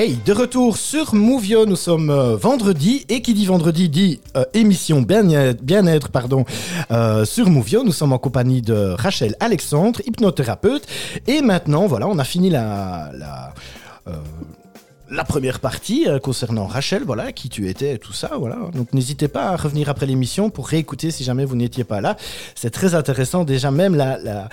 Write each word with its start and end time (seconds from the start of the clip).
Hey, 0.00 0.16
de 0.24 0.32
retour 0.32 0.78
sur 0.78 1.14
Movio, 1.14 1.66
nous 1.66 1.76
sommes 1.76 2.08
euh, 2.08 2.34
vendredi, 2.34 3.04
et 3.10 3.20
qui 3.20 3.34
dit 3.34 3.44
vendredi 3.44 3.90
dit 3.90 4.18
euh, 4.34 4.46
émission 4.54 5.02
bien-être, 5.02 6.08
euh, 6.90 7.26
sur 7.26 7.50
Movio. 7.50 7.84
Nous 7.84 7.92
sommes 7.92 8.14
en 8.14 8.18
compagnie 8.18 8.62
de 8.62 8.94
Rachel 8.96 9.36
Alexandre, 9.40 10.00
hypnothérapeute, 10.06 10.86
et 11.26 11.42
maintenant, 11.42 11.86
voilà, 11.86 12.08
on 12.08 12.18
a 12.18 12.24
fini 12.24 12.48
la, 12.48 13.10
la, 15.10 15.24
première 15.24 15.60
partie 15.60 16.06
concernant 16.22 16.66
Rachel, 16.66 17.02
voilà, 17.04 17.32
qui 17.32 17.50
tu 17.50 17.68
étais 17.68 17.98
tout 17.98 18.14
ça, 18.14 18.30
voilà. 18.38 18.56
Donc 18.74 18.94
n'hésitez 18.94 19.28
pas 19.28 19.50
à 19.50 19.56
revenir 19.56 19.90
après 19.90 20.06
l'émission 20.06 20.48
pour 20.48 20.68
réécouter 20.68 21.10
si 21.10 21.24
jamais 21.24 21.44
vous 21.44 21.56
n'étiez 21.56 21.84
pas 21.84 22.00
là. 22.00 22.16
C'est 22.54 22.70
très 22.70 22.94
intéressant, 22.94 23.44
déjà 23.44 23.70
même 23.70 23.94
la, 23.94 24.16
la, 24.16 24.48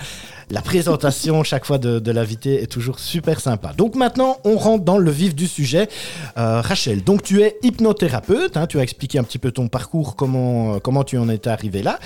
la 0.50 0.62
présentation 0.62 1.42
chaque 1.44 1.64
fois 1.64 1.78
de, 1.78 2.10
l'invité 2.10 2.62
est 2.62 2.66
toujours 2.66 2.98
super 2.98 3.40
sympa. 3.40 3.72
Donc 3.76 3.94
maintenant, 3.94 4.38
on 4.44 4.56
rentre 4.56 4.84
dans 4.84 4.98
le 4.98 5.10
vif 5.10 5.34
du 5.34 5.46
sujet. 5.46 5.88
Euh, 6.38 6.60
Rachel, 6.62 7.04
donc 7.04 7.22
tu 7.22 7.42
es 7.42 7.56
hypnothérapeute, 7.62 8.56
hein, 8.56 8.66
tu 8.66 8.78
as 8.78 8.82
expliqué 8.82 9.18
un 9.18 9.24
petit 9.24 9.38
peu 9.38 9.52
ton 9.52 9.68
parcours, 9.68 10.16
comment, 10.16 10.76
euh, 10.76 11.02
tu 11.04 11.18
en 11.18 11.28
étais 11.28 11.50
arrivé 11.50 11.82
là. 11.82 11.98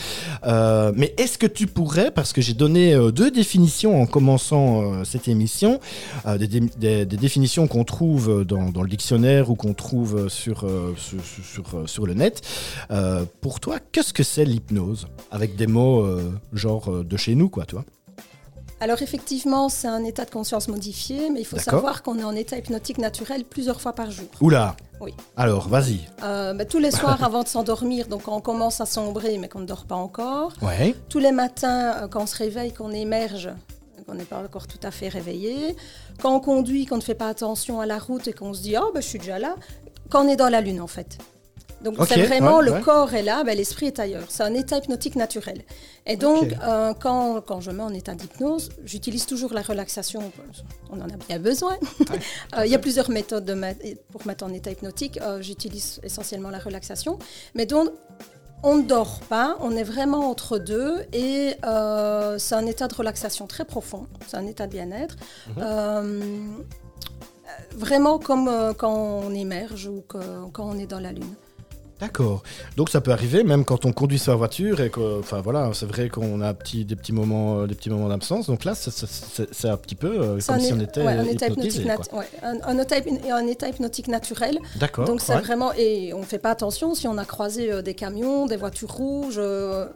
Euh, 0.44 0.92
mais 0.96 1.14
est-ce 1.18 1.38
que 1.38 1.46
tu 1.46 1.66
pourrais, 1.66 2.10
parce 2.10 2.32
que 2.32 2.40
j'ai 2.40 2.54
donné 2.54 2.94
deux 3.12 3.30
définitions 3.30 4.00
en 4.02 4.06
commençant 4.06 5.04
cette 5.04 5.28
émission, 5.28 5.80
des, 6.26 6.48
dé- 6.48 6.60
des- 6.78 7.06
des 7.06 7.16
définitions 7.16 7.66
qu'on 7.68 7.84
trouve 7.84 8.44
dans, 8.44 8.82
le 8.82 8.88
dictionnaire 8.88 9.50
ou 9.50 9.54
qu'on 9.54 9.74
trouve 9.74 10.28
sur, 10.28 10.66
le 10.66 12.14
net. 12.14 12.42
Pour 13.40 13.60
toi, 13.60 13.78
qu'est-ce 13.92 14.12
que 14.12 14.22
c'est 14.22 14.44
l'hypnose? 14.44 15.06
Avec 15.30 15.56
des 15.56 15.66
mots 15.66 16.06
genre 16.52 17.04
de 17.04 17.16
chez 17.16 17.34
nous, 17.34 17.48
quoi, 17.48 17.64
toi 17.64 17.84
Alors 18.82 19.00
effectivement, 19.00 19.68
c'est 19.68 19.86
un 19.86 20.02
état 20.02 20.24
de 20.24 20.30
conscience 20.30 20.66
modifié, 20.66 21.30
mais 21.30 21.38
il 21.38 21.44
faut 21.44 21.56
savoir 21.56 22.02
qu'on 22.02 22.18
est 22.18 22.24
en 22.24 22.34
état 22.34 22.58
hypnotique 22.58 22.98
naturel 22.98 23.44
plusieurs 23.44 23.80
fois 23.80 23.92
par 23.92 24.10
jour. 24.10 24.26
Oula 24.40 24.74
Oui. 25.00 25.14
Alors, 25.36 25.68
vas-y. 25.68 26.00
Euh, 26.24 26.52
bah, 26.52 26.64
tous 26.64 26.80
les 26.80 26.90
soirs 26.90 27.22
avant 27.24 27.44
de 27.44 27.48
s'endormir, 27.48 28.08
donc 28.08 28.22
quand 28.24 28.34
on 28.34 28.40
commence 28.40 28.80
à 28.80 28.86
sombrer 28.86 29.38
mais 29.38 29.48
qu'on 29.48 29.60
ne 29.60 29.66
dort 29.66 29.84
pas 29.84 29.94
encore. 29.94 30.52
Ouais. 30.62 30.96
Tous 31.08 31.20
les 31.20 31.30
matins 31.30 31.92
euh, 31.94 32.08
quand 32.08 32.24
on 32.24 32.26
se 32.26 32.36
réveille, 32.36 32.72
qu'on 32.72 32.90
émerge, 32.90 33.50
qu'on 34.04 34.14
n'est 34.14 34.24
pas 34.24 34.42
encore 34.42 34.66
tout 34.66 34.80
à 34.82 34.90
fait 34.90 35.08
réveillé. 35.08 35.76
Quand 36.20 36.34
on 36.34 36.40
conduit, 36.40 36.84
qu'on 36.84 36.96
ne 36.96 37.02
fait 37.02 37.14
pas 37.14 37.28
attention 37.28 37.80
à 37.80 37.86
la 37.86 38.00
route 38.00 38.26
et 38.26 38.32
qu'on 38.32 38.52
se 38.52 38.62
dit 38.62 38.74
«Oh, 38.82 38.90
bah, 38.92 39.00
je 39.00 39.06
suis 39.06 39.20
déjà 39.20 39.38
là». 39.38 39.54
Quand 40.10 40.26
on 40.26 40.28
est 40.28 40.34
dans 40.34 40.48
la 40.48 40.60
lune 40.60 40.80
en 40.80 40.88
fait. 40.88 41.18
Donc 41.84 41.96
c'est 42.08 42.22
vraiment 42.22 42.58
ouais, 42.58 42.64
le 42.66 42.72
ouais. 42.72 42.80
corps 42.80 43.12
est 43.14 43.22
là, 43.22 43.42
ben, 43.44 43.56
l'esprit 43.56 43.86
est 43.86 43.98
ailleurs. 43.98 44.24
C'est 44.28 44.42
un 44.44 44.54
état 44.54 44.78
hypnotique 44.78 45.16
naturel. 45.16 45.62
Et 46.06 46.16
donc 46.16 46.54
euh, 46.62 46.94
quand, 46.98 47.40
quand 47.40 47.60
je 47.60 47.70
mets 47.70 47.82
en 47.82 47.92
état 47.92 48.14
d'hypnose, 48.14 48.70
j'utilise 48.84 49.26
toujours 49.26 49.52
la 49.52 49.62
relaxation. 49.62 50.32
On 50.90 51.00
en 51.00 51.04
a 51.08 51.16
bien 51.28 51.38
besoin. 51.38 51.76
Euh, 52.56 52.66
Il 52.66 52.70
y 52.70 52.74
a 52.74 52.78
plusieurs 52.78 53.08
méthodes 53.10 53.44
de 53.46 53.54
mettre- 53.54 53.80
pour 54.10 54.26
mettre 54.26 54.44
en 54.44 54.52
état 54.52 54.70
hypnotique. 54.70 55.18
Euh, 55.22 55.40
J'utilise 55.40 56.00
essentiellement 56.02 56.50
la 56.50 56.58
relaxation. 56.58 57.18
Mais 57.54 57.66
donc 57.66 57.88
on 58.64 58.76
ne 58.76 58.82
dort 58.82 59.20
pas, 59.28 59.56
on 59.60 59.72
est 59.74 59.82
vraiment 59.82 60.30
entre 60.30 60.58
deux 60.58 60.94
et 61.12 61.54
c'est 62.38 62.54
un 62.54 62.66
état 62.66 62.86
de 62.88 62.94
relaxation 62.94 63.46
très 63.48 63.64
profond, 63.64 64.06
c'est 64.28 64.36
un 64.36 64.46
état 64.46 64.66
de 64.68 64.72
bien-être. 64.72 65.16
Euh, 65.58 66.20
vraiment 67.76 68.18
comme 68.18 68.50
quand 68.78 68.94
on 68.94 69.34
émerge 69.34 69.86
ou 69.88 70.02
que- 70.08 70.44
quand 70.52 70.64
on 70.64 70.78
est 70.78 70.86
dans 70.86 71.00
la 71.00 71.12
lune. 71.12 71.34
D'accord. 72.02 72.42
Donc 72.76 72.90
ça 72.90 73.00
peut 73.00 73.12
arriver 73.12 73.44
même 73.44 73.64
quand 73.64 73.84
on 73.86 73.92
conduit 73.92 74.18
sa 74.18 74.34
voiture 74.34 74.80
et 74.80 74.90
que, 74.90 75.20
enfin 75.20 75.40
voilà, 75.40 75.70
c'est 75.72 75.86
vrai 75.86 76.08
qu'on 76.08 76.40
a 76.40 76.52
petit, 76.52 76.84
des 76.84 76.96
petits 76.96 77.12
moments, 77.12 77.60
euh, 77.60 77.66
des 77.66 77.74
petits 77.76 77.90
moments 77.90 78.08
d'absence. 78.08 78.46
Donc 78.48 78.64
là, 78.64 78.74
c'est- 78.74 79.68
un 79.68 79.76
petit 79.76 79.94
peu 79.94 80.08
euh, 80.20 80.38
comme 80.46 80.58
si 80.60 80.72
on 80.72 80.80
était 80.80 81.00
ouais, 81.02 81.12
un 81.12 81.24
état 81.24 81.46
hypnotique, 81.48 81.84
quoi. 81.84 81.94
nat- 81.96 82.18
ouais, 82.18 82.28
un, 82.42 82.56
un 82.64 82.78
état, 82.78 82.98
hyp- 82.98 83.30
un 83.32 83.46
état 83.46 83.68
hypnotique 83.68 84.08
naturel. 84.08 84.58
D'accord. 84.76 85.06
Donc 85.06 85.20
c'est 85.20 85.34
ouais. 85.34 85.40
vraiment 85.40 85.72
et 85.74 86.12
on 86.12 86.18
ne 86.20 86.24
fait 86.24 86.38
pas 86.40 86.50
attention 86.50 86.94
si 86.94 87.06
on 87.06 87.16
a 87.18 87.24
croisé 87.24 87.72
euh, 87.72 87.82
des 87.82 87.94
camions, 87.94 88.46
des 88.46 88.56
voitures 88.56 88.90
rouges. 88.92 89.36
euh, 89.38 89.86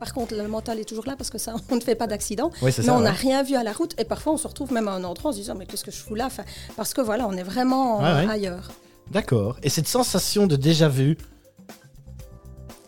par 0.00 0.12
contre, 0.14 0.34
le 0.36 0.46
mental 0.46 0.78
est 0.78 0.84
toujours 0.84 1.06
là 1.06 1.16
parce 1.16 1.30
que 1.30 1.38
ça, 1.38 1.54
on 1.70 1.76
ne 1.76 1.80
fait 1.80 1.94
pas 1.96 2.06
d'accident. 2.06 2.50
Oui, 2.62 2.72
Mais 2.78 2.84
ça. 2.84 2.94
on 2.94 3.00
n'a 3.00 3.10
ouais. 3.10 3.16
rien 3.16 3.42
vu 3.42 3.56
à 3.56 3.64
la 3.64 3.72
route 3.72 3.94
et 3.98 4.04
parfois 4.04 4.34
on 4.34 4.36
se 4.36 4.46
retrouve 4.46 4.72
même 4.72 4.86
à 4.86 4.92
un 4.92 5.02
endroit 5.02 5.30
en 5.30 5.32
se 5.32 5.38
disant 5.38 5.54
mais 5.56 5.66
qu'est-ce 5.66 5.84
que 5.84 5.90
je 5.90 5.96
fous 5.96 6.14
là? 6.14 6.26
Enfin, 6.26 6.44
Parce 6.76 6.92
que 6.94 7.00
voilà, 7.00 7.26
on 7.26 7.32
est 7.32 7.42
vraiment 7.42 7.98
Ouais, 8.00 8.26
ouais. 8.26 8.30
ailleurs. 8.30 8.70
D'accord. 9.10 9.56
Et 9.62 9.70
cette 9.70 9.88
sensation 9.88 10.46
de 10.46 10.54
déjà 10.54 10.88
vu, 10.88 11.16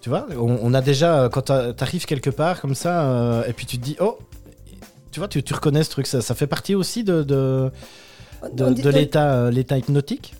tu 0.00 0.08
vois, 0.08 0.26
on, 0.36 0.58
on 0.62 0.74
a 0.74 0.80
déjà, 0.80 1.22
euh, 1.24 1.28
quand 1.28 1.42
t'a- 1.42 1.72
t'arrives 1.72 2.06
quelque 2.06 2.30
part 2.30 2.60
comme 2.60 2.74
ça, 2.74 3.02
euh, 3.02 3.44
et 3.46 3.52
puis 3.52 3.66
tu 3.66 3.78
te 3.78 3.84
dis, 3.84 3.96
oh, 4.00 4.18
tu 5.10 5.20
vois, 5.20 5.28
tu, 5.28 5.42
tu 5.42 5.52
reconnais 5.54 5.82
ce 5.84 5.90
truc, 5.90 6.06
ça, 6.06 6.20
ça 6.22 6.34
fait 6.34 6.46
partie 6.46 6.74
aussi 6.74 7.04
de, 7.04 7.22
de, 7.22 7.70
de, 8.52 8.88
l'état, 8.90 9.32
euh, 9.34 9.50
l'état 9.50 9.76
hypnotique, 9.76 10.34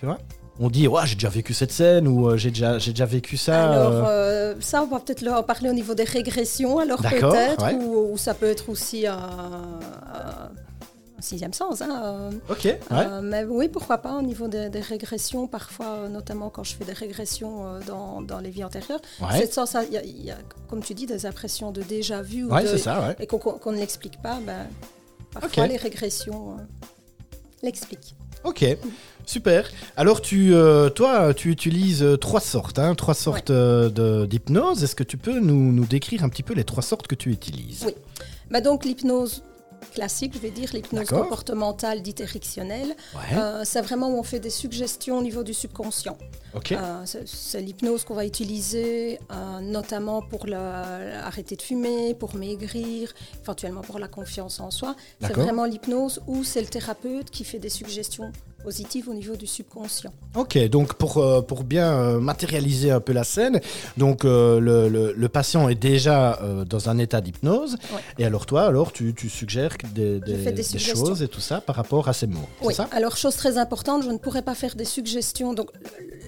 tu 0.00 0.06
vois 0.06 0.18
On 0.58 0.68
dit, 0.70 0.88
ouais, 0.88 1.02
j'ai 1.04 1.14
déjà 1.14 1.28
vécu 1.28 1.54
cette 1.54 1.70
scène, 1.72 2.08
ou 2.08 2.36
j'ai 2.36 2.50
déjà, 2.50 2.78
j'ai 2.78 2.90
déjà 2.92 3.06
vécu 3.06 3.36
ça. 3.36 3.70
Alors, 3.70 4.04
euh, 4.08 4.54
ça, 4.60 4.82
on 4.82 4.86
va 4.86 4.98
peut-être 4.98 5.22
leur 5.22 5.44
parler 5.46 5.70
au 5.70 5.74
niveau 5.74 5.94
des 5.94 6.04
régressions, 6.04 6.78
alors 6.78 7.00
peut-être, 7.00 7.64
ouais. 7.64 7.74
ou, 7.74 8.12
ou 8.12 8.16
ça 8.18 8.34
peut 8.34 8.46
être 8.46 8.68
aussi 8.68 9.06
un, 9.06 9.14
un- 9.14 9.18
un 10.14 10.50
sixième 11.20 11.52
sens. 11.52 11.82
hein, 11.82 12.00
euh, 12.04 12.30
Ok, 12.50 12.64
ouais. 12.64 12.76
euh, 12.90 13.20
mais 13.22 13.44
oui, 13.44 13.68
pourquoi 13.68 13.98
pas 13.98 14.16
au 14.18 14.22
niveau 14.22 14.48
des, 14.48 14.68
des 14.70 14.80
régressions, 14.80 15.46
parfois, 15.46 15.86
euh, 15.86 16.08
notamment 16.08 16.50
quand 16.50 16.64
je 16.64 16.74
fais 16.74 16.84
des 16.84 16.92
régressions 16.92 17.80
dans, 17.86 18.22
dans 18.22 18.38
les 18.40 18.50
vies 18.50 18.64
antérieures. 18.64 19.00
ouais. 19.20 19.38
Cette 19.38 19.52
sens, 19.54 19.76
il 19.88 19.94
y, 19.94 19.98
a- 19.98 20.04
il 20.04 20.24
y 20.24 20.30
a, 20.30 20.36
comme 20.68 20.82
tu 20.82 20.94
dis, 20.94 21.06
des 21.06 21.26
impressions 21.26 21.72
de 21.72 21.82
déjà 21.82 22.22
vu 22.22 22.44
ou 22.44 22.50
Ouais, 22.54 22.62
de- 22.62 22.68
c'est 22.68 22.78
ça, 22.78 23.14
et 23.18 23.26
qu'on 23.26 23.72
ne 23.72 23.78
l'explique 23.78 24.20
pas. 24.22 24.38
Ben, 24.46 24.66
parfois, 25.32 25.66
les 25.66 25.76
régressions 25.76 26.56
l'expliquent. 27.62 28.14
Ok, 28.44 28.64
super. 29.26 29.68
Alors, 29.96 30.20
tu, 30.22 30.54
euh, 30.54 30.90
toi, 30.90 31.34
tu 31.34 31.50
utilises 31.50 32.06
trois 32.20 32.40
sortes, 32.40 32.78
hein, 32.78 32.94
trois 32.94 33.14
sortes 33.14 33.50
d'hypnose. 33.50 34.84
Est-ce 34.84 34.94
que 34.94 35.02
tu 35.02 35.16
peux 35.16 35.40
nous, 35.40 35.72
nous 35.72 35.84
décrire 35.84 36.22
un 36.22 36.28
petit 36.28 36.44
peu 36.44 36.54
les 36.54 36.62
trois 36.64 36.82
sortes 36.84 37.08
que 37.08 37.16
tu 37.16 37.30
utilises? 37.32 37.82
Oui. 37.86 37.94
Bah 38.50 38.60
donc 38.62 38.84
l'hypnose 38.84 39.42
classique, 39.92 40.32
je 40.34 40.38
vais 40.38 40.50
dire, 40.50 40.70
l'hypnose 40.72 41.08
comportementale 41.08 42.02
dite 42.02 42.20
érectionnelle, 42.20 42.94
Ouais. 43.14 43.38
euh, 43.38 43.62
c'est 43.64 43.80
vraiment 43.80 44.08
où 44.10 44.18
on 44.18 44.22
fait 44.22 44.40
des 44.40 44.50
suggestions 44.50 45.18
au 45.18 45.22
niveau 45.22 45.42
du 45.42 45.54
subconscient. 45.54 46.16
Euh, 46.72 47.02
c'est- 47.04 47.60
l'hypnose 47.60 48.04
qu'on 48.04 48.14
va 48.14 48.24
utiliser 48.24 49.18
euh, 49.30 49.60
notamment 49.60 50.22
pour 50.22 50.46
le- 50.46 50.54
arrêter 50.56 51.56
de 51.56 51.62
fumer, 51.62 52.14
pour 52.14 52.34
maigrir, 52.34 53.12
éventuellement 53.42 53.82
pour 53.82 53.98
la 53.98 54.08
confiance 54.08 54.58
en 54.60 54.70
soi. 54.70 54.96
C'est 55.20 55.32
vraiment 55.32 55.64
l'hypnose 55.64 56.20
où 56.26 56.44
c'est 56.44 56.60
le 56.60 56.66
thérapeute 56.68 57.30
qui 57.30 57.44
fait 57.44 57.58
des 57.58 57.68
suggestions 57.68 58.32
positives 58.62 59.08
au 59.08 59.14
niveau 59.14 59.36
du 59.36 59.46
subconscient. 59.46 60.12
Ok, 60.36 60.58
donc 60.68 60.94
pour, 60.94 61.18
euh, 61.18 61.40
pour 61.42 61.64
bien 61.64 61.92
euh, 61.92 62.20
matérialiser 62.20 62.90
un 62.90 63.00
peu 63.00 63.12
la 63.12 63.24
scène, 63.24 63.60
donc 63.96 64.24
euh, 64.24 64.60
le, 64.60 64.88
le- 64.88 65.12
le 65.16 65.28
patient 65.28 65.68
est 65.68 65.74
déjà 65.74 66.40
dans 66.68 66.88
un 66.88 66.98
état 66.98 67.20
d'hypnose, 67.20 67.76
Ouais. 67.94 68.00
et 68.18 68.24
alors 68.24 68.46
toi, 68.46 68.62
alors 68.66 68.92
tu, 68.92 69.14
tu 69.14 69.28
suggères 69.28 69.76
des, 69.94 70.20
des- 70.20 70.62
choses 70.78 71.22
et 71.22 71.28
tout 71.28 71.40
ça 71.40 71.60
par 71.60 71.76
rapport 71.76 72.08
à 72.08 72.12
ces 72.12 72.26
mots, 72.26 72.48
Oui, 72.62 72.74
ça? 72.74 72.88
alors 72.92 73.16
chose 73.16 73.36
très 73.36 73.58
importante, 73.58 74.02
je 74.02 74.10
ne 74.10 74.18
pourrais 74.18 74.42
pas 74.42 74.54
faire 74.54 74.74
des 74.74 74.84
suggestions. 74.84 75.54
Donc 75.54 75.70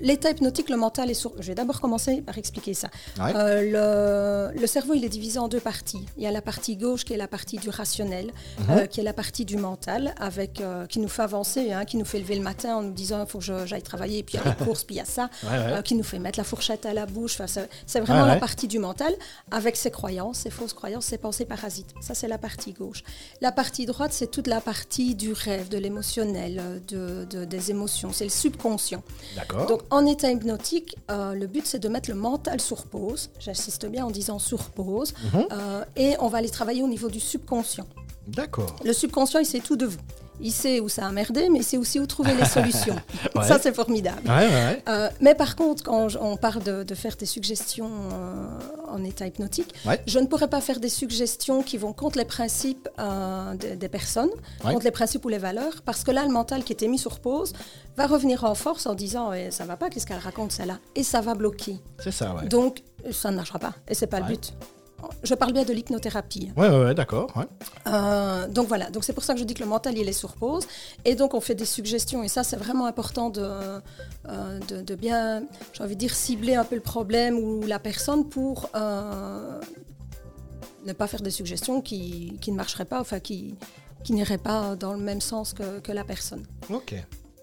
l'état 0.03 0.31
hypnotique, 0.31 0.69
le 0.71 0.77
mental 0.77 1.11
est 1.11 1.15
sur... 1.15 1.33
Je 1.41 1.47
vais 1.49 1.55
d'abord 1.55 1.81
commencer 1.81 2.23
par 2.23 2.37
expliquer 2.39 2.75
ça. 2.75 2.89
Ouais. 3.19 3.33
Euh, 3.35 4.51
le, 4.55 4.61
le 4.61 4.67
cerveau, 4.67 4.95
il 4.95 5.05
est 5.05 5.09
divisé 5.09 5.39
en 5.39 5.49
deux 5.49 5.61
parties. 5.61 6.05
Il 6.17 6.23
y 6.23 6.27
a 6.27 6.31
la 6.31 6.43
partie 6.43 6.77
gauche 6.77 7.05
qui 7.05 7.13
est 7.13 7.17
la 7.17 7.29
partie 7.29 7.59
du 7.59 7.69
rationnel, 7.71 8.33
Mhm. 8.59 8.71
euh, 8.71 8.87
qui 8.87 9.01
est 9.01 9.05
la 9.05 9.13
partie 9.13 9.45
du 9.45 9.57
mental, 9.57 10.15
avec, 10.19 10.61
euh, 10.61 10.87
qui 10.87 10.99
nous 11.01 11.09
fait 11.09 11.23
avancer, 11.23 11.73
hein, 11.73 11.85
qui 11.85 11.97
nous 11.97 12.05
fait 12.05 12.19
lever 12.19 12.37
le 12.37 12.43
matin 12.43 12.77
en 12.77 12.83
nous 12.83 12.93
disant 12.93 13.21
il 13.23 13.29
faut 13.29 13.39
que 13.39 13.67
j'aille 13.67 13.83
travailler, 13.83 14.23
puis 14.23 14.37
il 14.37 14.45
y 14.45 14.49
a 14.49 14.55
les 14.59 14.65
courses, 14.65 14.85
puis 14.85 14.97
il 14.97 14.99
y 14.99 15.03
a 15.03 15.05
ça, 15.05 15.29
Ouais, 15.45 15.51
ouais. 15.75 15.83
qui 15.83 15.95
nous 15.95 16.03
fait 16.05 16.19
mettre 16.19 16.39
la 16.39 16.45
fourchette 16.45 16.87
à 16.87 16.95
la 16.95 17.07
bouche. 17.07 17.41
Enfin, 17.41 17.63
c'est 17.87 18.01
vraiment 18.01 18.27
la 18.27 18.37
partie 18.37 18.69
du 18.69 18.79
mental, 18.79 19.13
avec 19.51 19.77
ses 19.77 19.91
croyances, 19.91 20.39
ses 20.41 20.51
fausses 20.51 20.73
croyances, 20.73 21.07
ses 21.07 21.19
pensées 21.19 21.45
parasites. 21.45 21.91
Ça, 22.01 22.15
c'est 22.15 22.29
la 22.29 22.39
partie 22.39 22.73
gauche. 22.73 23.03
La 23.41 23.53
partie 23.53 23.87
droite, 23.87 24.13
c'est 24.13 24.31
toute 24.31 24.47
la 24.47 24.61
partie 24.61 25.15
du 25.15 25.33
rêve, 25.33 25.69
de 25.69 25.79
l'émotionnel, 25.79 26.83
de, 26.89 27.25
de- 27.25 27.45
des 27.45 27.71
émotions. 27.71 28.13
C'est 28.13 28.25
le 28.25 28.31
subconscient. 28.31 29.03
D'accord. 29.37 29.67
Donc, 29.67 29.83
en 29.91 30.07
état 30.07 30.31
hypnotique, 30.31 30.97
euh, 31.11 31.35
le 31.35 31.47
but, 31.47 31.67
c'est 31.67 31.79
de 31.79 31.89
mettre 31.89 32.11
le 32.11 32.17
mental 32.17 32.61
sur 32.61 32.87
pause. 32.87 33.31
J'insiste 33.39 33.87
bien 33.87 34.07
en 34.07 34.11
disant 34.11 34.39
sur 34.39 34.71
pause. 34.71 35.15
Mhm. 35.33 35.47
Euh, 35.53 35.85
et 35.97 36.15
on 36.21 36.29
va 36.29 36.39
aller 36.39 36.51
travailler 36.51 36.83
au 36.83 36.89
niveau 36.89 37.09
du 37.09 37.21
subconscient. 37.21 37.87
D'accord. 38.29 38.77
Le 38.85 38.93
subconscient, 38.93 39.41
il 39.41 39.47
sait 39.47 39.61
tout 39.61 39.77
de 39.77 39.87
vous. 39.87 39.99
Il 40.43 40.53
sait 40.53 40.81
où 40.81 40.89
ça 40.89 41.07
a 41.07 41.13
merdé, 41.13 41.49
mais 41.51 41.59
il 41.61 41.65
sait 41.65 41.77
aussi 41.77 41.99
où 42.01 42.07
trouver 42.07 42.35
les 42.35 42.45
solutions. 42.45 42.97
Ouais. 43.35 43.45
Ça, 43.47 43.59
c'est 43.63 43.75
formidable. 43.75 44.23
Ouais, 44.29 44.47
ouais, 44.47 44.49
ouais. 44.49 44.83
Euh, 44.89 45.09
mais 45.21 45.35
par 45.35 45.55
contre, 45.55 45.85
quand 45.85 46.09
on 46.21 46.37
parle 46.37 46.63
de, 46.63 46.83
de 46.83 46.95
faire 46.95 47.17
des 47.17 47.27
suggestions 47.27 47.91
euh, 48.13 48.47
en 48.89 49.05
état 49.05 49.27
hypnotique, 49.27 49.73
je 50.07 50.19
ne 50.19 50.27
pourrais 50.27 50.49
pas 50.49 50.61
faire 50.61 50.81
des 50.81 50.89
suggestions 50.89 51.63
qui 51.63 51.77
vont 51.79 51.93
contre 51.93 52.19
les 52.19 52.25
principes 52.25 52.89
euh, 52.99 53.55
de- 53.55 53.75
des 53.77 53.89
personnes, 53.89 54.31
contre 54.73 54.85
les 54.85 54.91
principes 54.91 55.25
ou 55.25 55.29
les 55.29 55.39
valeurs, 55.39 55.83
parce 55.85 56.03
que 56.03 56.11
là, 56.11 56.25
le 56.25 56.33
mental 56.33 56.65
qui 56.65 56.73
était 56.73 56.89
mis 56.89 56.99
sur 56.99 57.21
pause 57.21 57.53
va 57.97 58.07
revenir 58.07 58.45
en 58.45 58.55
force 58.55 58.87
en 58.87 58.95
disant 58.95 59.33
eh, 59.33 59.51
ça 59.51 59.65
va 59.65 59.77
pas, 59.77 59.91
qu'est-ce 59.91 60.07
qu'elle 60.07 60.19
raconte 60.19 60.53
celle-là? 60.53 60.79
Et 60.97 61.03
ça 61.05 61.21
va 61.21 61.35
bloquer. 61.35 61.77
C'est 62.03 62.11
ça, 62.13 62.35
ouais. 62.35 62.47
Donc, 62.49 62.83
ça 63.13 63.31
ne 63.31 63.37
marchera 63.37 63.59
pas, 63.59 63.75
et 63.89 63.95
c'est 63.95 64.07
pas 64.09 64.21
le 64.21 64.27
but. 64.27 64.53
Je 65.23 65.35
parle 65.35 65.53
bien 65.53 65.65
de 65.65 65.73
l'hypnothérapie. 65.73 66.51
Ouais, 66.57 66.69
ouais, 66.69 66.85
ouais, 66.85 66.95
d'accord. 66.95 67.31
ouais. 67.37 67.45
Euh, 67.87 68.49
donc 68.49 68.69
voilà, 68.69 68.91
donc 68.91 69.05
c'est 69.05 69.13
pour 69.13 69.25
ça 69.25 69.35
que 69.35 69.41
je 69.41 69.45
dis 69.45 69.55
que 69.55 69.61
le 69.63 69.69
mental 69.69 69.97
il 69.97 70.09
est 70.09 70.13
sur 70.13 70.35
pause 70.35 70.67
et 71.05 71.15
donc 71.15 71.35
on 71.35 71.41
fait 71.41 71.55
des 71.55 71.65
suggestions 71.65 72.23
et 72.23 72.29
ça 72.29 72.43
c'est 72.45 72.57
vraiment 72.57 72.87
important 72.87 73.31
de, 73.31 73.41
euh, 73.43 74.59
de, 74.69 74.83
de 74.83 74.95
bien, 74.95 75.43
j'ai 75.73 75.83
envie 75.83 75.95
de 75.95 76.01
dire 76.01 76.15
cibler 76.15 76.55
un 76.55 76.65
peu 76.65 76.75
le 76.75 76.81
problème 76.81 77.39
ou 77.39 77.63
la 77.67 77.79
personne 77.79 78.29
pour 78.29 78.71
euh, 78.75 79.61
ne 80.87 80.93
pas 80.93 81.07
faire 81.07 81.21
des 81.23 81.31
suggestions 81.31 81.81
qui, 81.81 82.39
qui 82.41 82.51
ne 82.53 82.57
marcheraient 82.57 82.85
pas, 82.85 83.01
enfin 83.01 83.21
qui, 83.21 83.55
qui 84.05 84.13
n'iraient 84.13 84.39
pas 84.39 84.77
dans 84.77 84.93
le 84.95 85.01
même 85.01 85.21
sens 85.21 85.53
que, 85.53 85.81
que 85.81 85.93
la 85.93 86.05
personne. 86.05 86.45
Ok. 86.71 86.95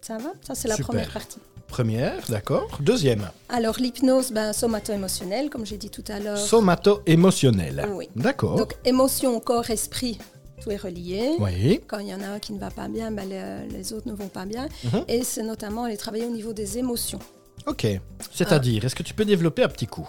Ça 0.01 0.17
va? 0.17 0.31
Ça 0.41 0.55
c'est 0.55 0.67
la 0.67 0.77
première 0.77 1.11
partie. 1.11 1.39
Première, 1.67 2.25
d'accord. 2.29 2.67
Deuxième, 2.79 3.29
Alors 3.49 3.75
l'hypnose 3.77 4.31
ben, 4.31 4.53
somato-émotionnelle, 4.53 5.49
comme 5.49 5.65
j'ai 5.65 5.77
dit 5.77 5.89
tout 5.89 6.03
à 6.07 6.19
l'heure. 6.19 6.37
somato-émotionnel. 6.37 7.87
Oui. 7.91 8.09
D'accord. 8.15 8.55
Donc 8.55 8.75
émotion, 8.85 9.39
corps, 9.39 9.69
esprit, 9.69 10.17
tout 10.61 10.71
est 10.71 10.77
relié. 10.77 11.31
Oui. 11.39 11.81
Quand 11.87 11.99
il 11.99 12.07
y 12.07 12.13
en 12.13 12.21
a 12.21 12.27
un 12.27 12.39
qui 12.39 12.53
ne 12.53 12.59
va 12.59 12.71
pas 12.71 12.87
bien, 12.87 13.11
ben, 13.11 13.27
les, 13.29 13.77
les 13.77 13.93
autres 13.93 14.07
ne 14.07 14.13
vont 14.13 14.27
pas 14.29 14.45
bien. 14.45 14.67
Mhm. 14.85 15.03
Et 15.07 15.23
c'est 15.23 15.43
notamment 15.43 15.83
aller 15.83 15.97
travailler 15.97 16.25
au 16.25 16.31
niveau 16.31 16.53
des 16.53 16.77
émotions. 16.77 17.19
Ok. 17.65 17.85
C'est-à-dire, 18.33 18.85
est-ce 18.85 18.95
que 18.95 19.03
tu 19.03 19.13
peux 19.13 19.25
développer 19.25 19.63
un 19.63 19.67
petit 19.69 19.87
coup? 19.87 20.07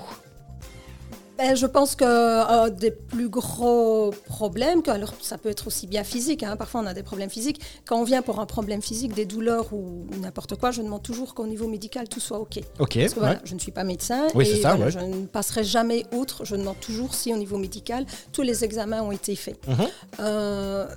Ben, 1.38 1.54
je 1.54 1.66
pense 1.66 1.94
qu'un 1.94 2.68
des 2.68 2.90
plus 2.90 3.28
gros 3.28 4.10
problèmes, 4.26 4.82
que, 4.82 4.90
alors 4.90 5.14
ça 5.22 5.38
peut 5.38 5.48
être 5.48 5.68
aussi 5.68 5.86
bien 5.86 6.02
physique, 6.02 6.42
hein, 6.42 6.56
parfois 6.56 6.80
on 6.80 6.86
a 6.86 6.94
des 6.94 7.04
problèmes 7.04 7.30
physiques, 7.30 7.60
quand 7.86 7.96
on 8.00 8.02
vient 8.02 8.22
pour 8.22 8.40
un 8.40 8.46
problème 8.46 8.82
physique, 8.82 9.14
des 9.14 9.24
douleurs 9.24 9.72
ou 9.72 10.06
n'importe 10.20 10.56
quoi, 10.56 10.72
je 10.72 10.82
demande 10.82 11.02
toujours 11.04 11.34
qu'au 11.34 11.46
niveau 11.46 11.68
médical 11.68 12.08
tout 12.08 12.18
soit 12.18 12.40
OK. 12.40 12.58
Ok. 12.80 12.98
Parce 12.98 13.14
que 13.14 13.18
voilà, 13.20 13.34
ouais. 13.36 13.40
je 13.44 13.54
ne 13.54 13.60
suis 13.60 13.70
pas 13.70 13.84
médecin 13.84 14.26
Oui, 14.34 14.48
et 14.48 14.60
ça, 14.60 14.74
voilà, 14.74 14.86
ouais. 14.86 14.90
je 14.90 14.98
ne 14.98 15.26
passerai 15.26 15.62
jamais 15.62 16.04
outre. 16.12 16.44
Je 16.44 16.56
demande 16.56 16.80
toujours 16.80 17.14
si 17.14 17.32
au 17.32 17.36
niveau 17.36 17.56
médical 17.56 18.04
tous 18.32 18.42
les 18.42 18.64
examens 18.64 19.02
ont 19.02 19.12
été 19.12 19.36
faits. 19.36 19.64
Mhm. 19.68 19.86
Euh, 20.18 20.88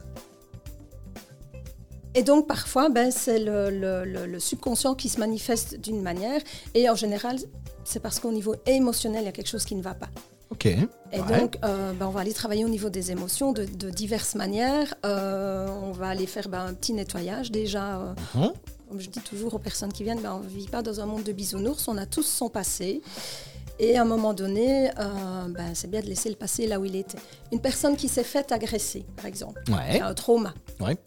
et 2.16 2.24
donc 2.24 2.48
parfois, 2.48 2.90
ben, 2.90 3.12
c'est 3.12 3.38
le, 3.38 3.70
le- 3.70 4.06
le- 4.06 4.26
le 4.26 4.40
subconscient 4.40 4.96
qui 4.96 5.08
se 5.08 5.20
manifeste 5.20 5.80
d'une 5.80 6.02
manière 6.02 6.42
et 6.74 6.90
en 6.90 6.96
général, 6.96 7.38
c'est 7.84 8.00
parce 8.00 8.20
qu'au 8.20 8.32
niveau 8.32 8.56
émotionnel, 8.66 9.22
il 9.22 9.26
y 9.26 9.30
a 9.30 9.32
quelque 9.32 9.50
chose 9.50 9.66
qui 9.66 9.76
ne 9.76 9.84
va 9.84 9.94
pas. 9.94 10.10
Ok. 10.52 10.66
Et 10.66 10.80
Ouais. 11.20 11.40
donc, 11.40 11.58
euh, 11.64 11.94
ben, 11.94 12.08
on 12.08 12.12
va 12.12 12.22
aller 12.22 12.34
travailler 12.34 12.64
au 12.66 12.70
niveau 12.70 12.90
des 12.90 13.12
émotions 13.12 13.52
de, 13.52 13.66
de 13.66 13.90
diverses 13.90 14.36
manières. 14.36 14.94
Euh, 15.06 15.68
on 15.84 15.92
va 15.92 16.08
aller 16.10 16.28
faire 16.28 16.48
ben, 16.50 16.66
un 16.66 16.74
petit 16.74 16.94
nettoyage 16.94 17.52
déjà. 17.52 17.98
euh, 18.00 18.14
Mhm. 18.36 18.52
comme 18.90 19.00
je 19.00 19.10
dis 19.10 19.20
toujours 19.22 19.54
aux 19.54 19.60
personnes 19.60 19.92
qui 19.94 20.04
viennent, 20.04 20.20
ben, 20.22 20.34
on 20.42 20.44
ne 20.44 20.50
vit 20.50 20.68
pas 20.68 20.82
dans 20.82 21.00
un 21.00 21.06
monde 21.06 21.24
de 21.24 21.32
bisounours, 21.32 21.88
on 21.88 21.98
a 21.98 22.06
tous 22.06 22.24
son 22.24 22.50
passé. 22.50 23.02
Et 23.80 23.98
à 23.98 24.02
un 24.02 24.06
moment 24.06 24.34
donné, 24.34 24.92
c'est 25.74 25.90
bien 25.90 26.02
de 26.02 26.06
laisser 26.06 26.30
le 26.30 26.36
passé 26.36 26.68
là 26.68 26.80
où 26.80 26.86
il 26.86 26.96
était. 26.96 27.18
Une 27.52 27.60
personne 27.62 27.96
qui 27.96 28.08
s'est 28.10 28.24
faite 28.24 28.52
agresser, 28.52 29.06
par 29.16 29.26
exemple, 29.26 29.60
Ouais. 29.70 29.96
qui 29.96 30.00
a 30.02 30.08
un 30.08 30.14
trauma, 30.14 30.54
Ouais. 30.80 30.98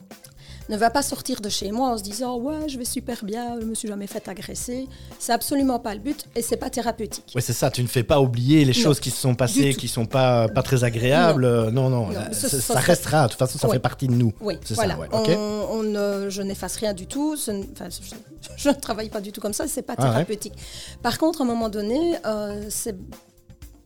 Ne 0.68 0.76
va 0.76 0.90
pas 0.90 1.02
sortir 1.02 1.40
de 1.40 1.48
chez 1.48 1.70
moi 1.72 1.90
en 1.90 1.98
se 1.98 2.02
disant 2.02 2.36
ouais 2.38 2.68
je 2.68 2.78
vais 2.78 2.84
super 2.84 3.24
bien, 3.24 3.60
je 3.60 3.66
me 3.66 3.74
suis 3.74 3.88
jamais 3.88 4.06
fait 4.06 4.26
agresser. 4.28 4.88
C'est 5.18 5.32
absolument 5.32 5.78
pas 5.78 5.94
le 5.94 6.00
but 6.00 6.24
et 6.34 6.42
c'est 6.42 6.56
pas 6.56 6.70
thérapeutique. 6.70 7.32
Ouais, 7.34 7.40
c'est 7.40 7.52
ça. 7.52 7.70
Tu 7.70 7.82
ne 7.82 7.86
fais 7.88 8.02
pas 8.02 8.20
oublier 8.20 8.64
les 8.64 8.72
Non, 8.72 8.78
choses 8.84 9.00
qui 9.00 9.10
se 9.10 9.20
sont 9.20 9.34
passées, 9.34 9.74
qui 9.74 9.88
sont 9.88 10.06
pas 10.06 10.48
pas 10.48 10.62
très 10.62 10.84
agréables. 10.84 11.70
Non, 11.70 11.90
non. 11.90 12.08
Ça 12.32 12.78
restera. 12.78 13.24
De 13.26 13.30
toute 13.30 13.38
façon, 13.38 13.58
ça 13.58 13.68
Oui. 13.68 13.74
fait 13.74 13.78
partie 13.80 14.06
de 14.06 14.12
nous. 14.14 14.32
Oui, 14.40 14.54
C'est 14.64 14.74
voilà. 14.74 14.94
ça. 14.94 15.00
Ouais. 15.00 15.08
Ok. 15.12 15.28
On- 15.36 15.66
on 15.78 15.82
ne- 15.82 16.30
je 16.30 16.42
n'efface 16.42 16.76
rien 16.76 16.94
du 16.94 17.06
tout. 17.06 17.36
Ce 17.36 17.50
je, 17.50 18.48
je 18.56 18.68
ne 18.68 18.74
travaille 18.74 19.08
pas 19.10 19.20
du 19.20 19.32
tout 19.32 19.40
comme 19.40 19.52
ça. 19.52 19.66
C'est 19.68 19.82
pas 19.82 19.94
Ah 19.98 20.02
ouais. 20.04 20.10
thérapeutique. 20.10 20.54
Par 21.02 21.18
contre, 21.18 21.40
à 21.40 21.44
un 21.44 21.46
moment 21.46 21.68
donné, 21.68 22.16
euh, 22.26 22.64
c'est 22.70 22.96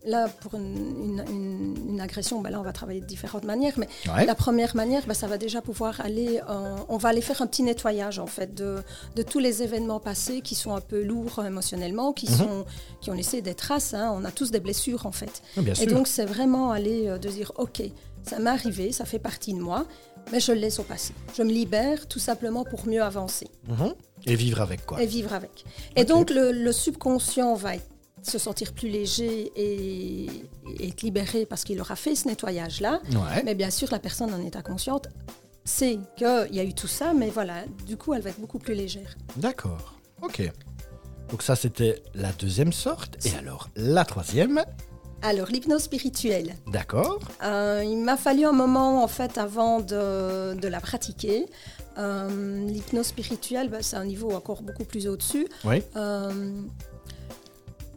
là 0.09 0.29
pour 0.41 0.55
une, 0.55 0.77
une- 0.77 1.25
une- 1.29 1.85
une 1.91 2.01
agression. 2.01 2.41
ben 2.41 2.51
là, 2.51 2.61
on 2.61 2.65
va 2.65 2.73
travailler 2.73 3.01
de 3.01 3.07
différentes 3.07 3.45
manières. 3.45 3.75
Mais 3.77 3.89
Ouais. 4.15 4.25
la 4.27 4.35
première 4.35 4.75
manière, 4.75 5.07
ben, 5.07 5.15
ça 5.15 5.27
va 5.27 5.39
déjà 5.39 5.61
pouvoir 5.63 6.01
aller. 6.01 6.41
euh, 6.49 6.77
on 6.89 6.97
va 6.97 7.11
aller 7.11 7.21
faire 7.21 7.41
un 7.43 7.47
petit 7.47 7.63
nettoyage 7.63 8.19
en 8.19 8.27
fait 8.27 8.55
de, 8.55 8.83
de 9.17 9.23
tous 9.23 9.39
les 9.39 9.63
événements 9.63 10.01
passés 10.01 10.41
qui 10.41 10.55
sont 10.55 10.75
un 10.75 10.81
peu 10.81 11.03
lourds 11.03 11.45
émotionnellement, 11.45 12.13
qui 12.13 12.31
Mhm. 12.31 12.37
sont 12.39 12.65
qui 13.01 13.11
ont 13.11 13.15
laissé 13.15 13.43
des 13.43 13.55
traces. 13.55 13.95
hein. 13.95 14.13
On 14.17 14.25
a 14.25 14.31
tous 14.31 14.51
des 14.51 14.61
blessures 14.61 15.07
en 15.07 15.13
fait. 15.13 15.43
Ah, 15.57 15.61
bien 15.63 15.75
Et 15.75 15.87
donc, 15.87 16.09
c'est 16.09 16.25
vraiment 16.27 16.71
aller 16.73 17.07
euh, 17.09 17.19
de 17.19 17.29
dire, 17.29 17.53
OK, 17.57 17.83
ça 18.23 18.39
m'est 18.39 18.51
arrivé, 18.51 18.93
ça 18.93 19.05
fait 19.05 19.19
partie 19.19 19.53
de 19.55 19.61
moi, 19.61 19.85
mais 20.33 20.41
je 20.41 20.53
le 20.53 20.59
laisse 20.59 20.79
au 20.79 20.83
passé. 20.83 21.13
Je 21.37 21.43
me 21.43 21.51
libère 21.51 22.07
tout 22.09 22.19
simplement 22.19 22.65
pour 22.65 22.87
mieux 22.87 23.03
avancer 23.03 23.49
Mhm. 23.69 23.95
Et 24.27 24.35
vivre 24.35 24.61
avec 24.61 24.85
quoi. 24.85 25.01
et 25.03 25.07
vivre 25.07 25.33
avec. 25.33 25.65
Et 25.97 26.05
donc, 26.05 26.31
le, 26.31 26.51
le 26.53 26.73
subconscient 26.73 27.55
va 27.55 27.77
être- 27.77 27.87
se 28.23 28.39
sentir 28.39 28.73
plus 28.73 28.89
léger 28.89 29.53
et, 29.57 30.27
et 30.81 30.89
être 30.89 31.03
libéré 31.03 31.47
parce 31.47 31.65
qu'il 31.65 31.81
aura 31.81 31.97
fait 31.97 32.15
ce 32.15 32.29
nettoyage-là. 32.29 33.01
Ouais. 33.11 33.43
Mais 33.45 33.55
bien 33.55 33.71
sûr, 33.71 33.89
la 33.91 33.99
personne 33.99 34.33
en 34.33 34.41
état 34.45 34.63
consciente 34.63 35.09
sait 35.65 35.99
qu'il 36.17 36.49
y 36.53 36.61
a 36.61 36.65
eu 36.65 36.75
tout 36.75 36.89
ça, 36.89 37.13
mais 37.13 37.29
voilà, 37.29 37.65
du 37.87 37.97
coup, 37.97 38.15
elle 38.15 38.23
va 38.23 38.31
être 38.31 38.41
beaucoup 38.41 38.59
plus 38.59 38.75
légère. 38.75 39.17
D'accord. 39.37 39.95
Ok. 40.23 40.51
Donc 41.31 41.43
ça, 41.43 41.57
c'était 41.57 42.03
la 42.15 42.33
deuxième 42.33 42.73
sorte. 42.73 43.25
Et 43.27 43.35
alors, 43.37 43.69
la 43.77 44.05
troisième. 44.05 44.65
Alors, 45.21 45.49
l'hypnose 45.49 45.83
spirituelle. 45.83 46.55
D'accord. 46.69 47.19
Euh, 47.43 47.83
il 47.85 47.99
m'a 47.99 48.17
fallu 48.17 48.45
un 48.45 48.53
moment 48.53 49.03
en 49.03 49.09
fait 49.09 49.37
avant 49.37 49.81
de, 49.81 50.55
de 50.55 50.69
la 50.69 50.81
pratiquer. 50.81 51.47
Euh, 51.99 52.65
L'hypnose 52.67 53.07
spirituelle, 53.07 53.69
bah, 53.69 53.79
c'est 53.83 53.97
un 53.97 54.05
niveau 54.05 54.31
encore 54.31 54.63
beaucoup 54.63 54.85
plus 54.85 55.09
au-dessus. 55.09 55.49
Oui. 55.65 55.83
Euh, 55.97 56.63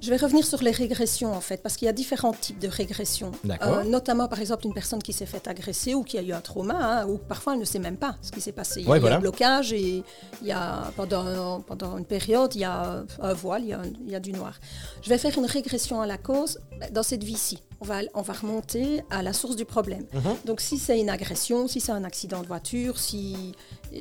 je 0.01 0.09
vais 0.09 0.17
revenir 0.17 0.43
sur 0.45 0.61
les 0.63 0.71
régressions 0.71 1.31
en 1.33 1.41
fait, 1.41 1.61
parce 1.61 1.75
qu'il 1.77 1.85
y 1.85 1.89
a 1.89 1.93
différents 1.93 2.33
types 2.33 2.59
de 2.59 2.67
régressions. 2.67 3.31
Euh, 3.45 3.83
notamment 3.83 4.27
par 4.27 4.39
exemple 4.39 4.65
une 4.65 4.73
personne 4.73 5.01
qui 5.01 5.13
s'est 5.13 5.25
fait 5.25 5.47
agresser 5.47 5.93
ou 5.93 6.03
qui 6.03 6.17
a 6.17 6.21
eu 6.21 6.33
un 6.33 6.41
trauma, 6.41 6.73
hein, 7.01 7.07
ou 7.07 7.17
parfois 7.17 7.53
elle 7.53 7.59
ne 7.59 7.65
sait 7.65 7.79
même 7.79 7.97
pas 7.97 8.15
ce 8.21 8.31
qui 8.31 8.41
s'est 8.41 8.51
passé. 8.51 8.81
Il 8.81 8.85
y 8.85 8.87
a- 8.87 8.91
Ouais, 8.91 8.97
il 8.97 8.99
y 8.99 9.01
a 9.01 9.01
voilà. 9.01 9.15
un 9.17 9.19
blocage 9.19 9.73
et 9.73 10.03
il 10.41 10.47
y 10.47 10.51
a, 10.51 10.91
pendant, 10.95 11.61
pendant 11.61 11.97
une 11.97 12.05
période, 12.05 12.53
il 12.55 12.61
y 12.61 12.63
a 12.65 13.03
un 13.21 13.33
voile, 13.33 13.61
il 13.63 13.69
y 13.69 13.73
a, 13.73 13.79
un- 13.79 13.83
il 14.05 14.11
y 14.11 14.15
a 14.15 14.19
du 14.19 14.33
noir. 14.33 14.59
Je 15.01 15.09
vais 15.09 15.17
faire 15.17 15.37
une 15.37 15.45
régression 15.45 16.01
à 16.01 16.07
la 16.07 16.17
cause 16.17 16.59
ben, 16.79 16.91
dans 16.91 17.03
cette 17.03 17.23
vie-ci. 17.23 17.59
On 17.83 17.85
va, 17.85 18.01
on 18.13 18.21
va 18.21 18.33
remonter 18.33 19.03
à 19.09 19.23
la 19.23 19.33
source 19.33 19.55
du 19.55 19.65
problème. 19.65 20.05
Mhm. 20.13 20.35
Donc 20.45 20.61
si 20.61 20.77
c'est 20.77 20.99
une 20.99 21.09
agression, 21.09 21.67
si 21.67 21.79
c'est 21.81 21.91
un 21.91 22.03
accident 22.03 22.41
de 22.43 22.47
voiture, 22.47 22.99
si 22.99 23.53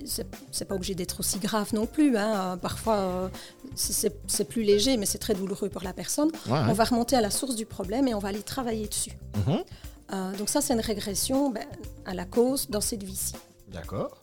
c'est 0.05 0.65
pas 0.67 0.75
obligé 0.75 0.95
d'être 0.95 1.21
aussi 1.21 1.39
grave 1.39 1.71
non 1.73 1.87
plus. 1.87 2.15
hein. 2.19 2.59
Parfois 2.61 2.97
euh, 2.97 3.29
c'est- 3.75 4.45
plus 4.45 4.63
léger, 4.65 4.97
mais 4.99 5.07
c'est 5.07 5.19
très 5.19 5.35
douloureux 5.35 5.71
pour 5.71 5.83
la 5.83 5.93
personne. 5.95 6.29
Ouais. 6.47 6.59
On 6.69 6.73
va 6.75 6.85
remonter 6.85 7.17
à 7.17 7.21
la 7.23 7.31
source 7.31 7.55
du 7.57 7.65
problème 7.67 8.07
et 8.07 8.15
on 8.15 8.19
va 8.19 8.29
aller 8.29 8.43
travailler 8.43 8.87
dessus. 8.87 9.13
Mhm. 9.47 9.59
Euh, 10.13 10.37
donc 10.37 10.49
ça 10.51 10.61
c'est 10.61 10.75
une 10.75 10.81
régression 10.81 11.51
ben, 11.51 11.65
à 12.05 12.13
la 12.15 12.27
cause 12.27 12.69
dans 12.69 12.81
cette 12.83 13.03
vie-ci. 13.03 13.35
D'accord. 13.69 14.21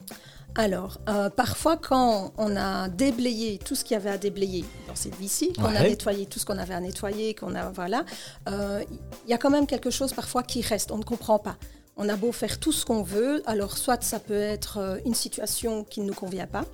Alors, 0.58 1.00
euh, 1.08 1.30
parfois, 1.30 1.78
quand 1.78 2.34
on 2.38 2.56
a 2.56 2.90
déblayé 2.90 3.60
tout 3.64 3.76
ce 3.76 3.84
qu'il 3.84 3.94
y 3.94 3.98
avait 3.98 4.10
à 4.10 4.18
déblayer 4.18 4.66
dans 4.88 4.96
cette 4.96 5.16
vie-ci, 5.16 5.54
qu'on 5.54 5.66
a 5.66 5.84
nettoyé 5.90 6.26
tout 6.26 6.40
ce 6.40 6.46
qu'on 6.46 6.58
avait 6.58 6.74
à 6.74 6.80
nettoyer, 6.80 7.36
qu'on 7.36 7.54
a 7.56 7.70
voilà, 7.70 8.04
euh, 8.50 8.84
il 9.26 9.30
y 9.30 9.34
a 9.34 9.38
quand 9.38 9.52
même 9.52 9.68
quelque 9.68 9.90
chose 9.92 10.14
parfois 10.14 10.44
qui 10.44 10.62
reste. 10.62 10.92
On 10.92 10.98
ne 10.98 11.04
comprend 11.04 11.38
pas. 11.40 11.58
On 11.96 12.10
a 12.10 12.16
beau 12.16 12.32
faire 12.32 12.60
tout 12.60 12.72
ce 12.72 12.86
qu'on 12.86 13.04
veut, 13.04 13.42
alors 13.46 13.78
soit 13.78 14.04
ça 14.04 14.20
peut 14.20 14.34
être 14.34 14.78
euh, 14.80 14.98
une 15.06 15.16
situation 15.16 15.84
qui 15.84 16.02
ne 16.02 16.08
nous 16.08 16.14
convient 16.14 16.48
pas, 16.48 16.66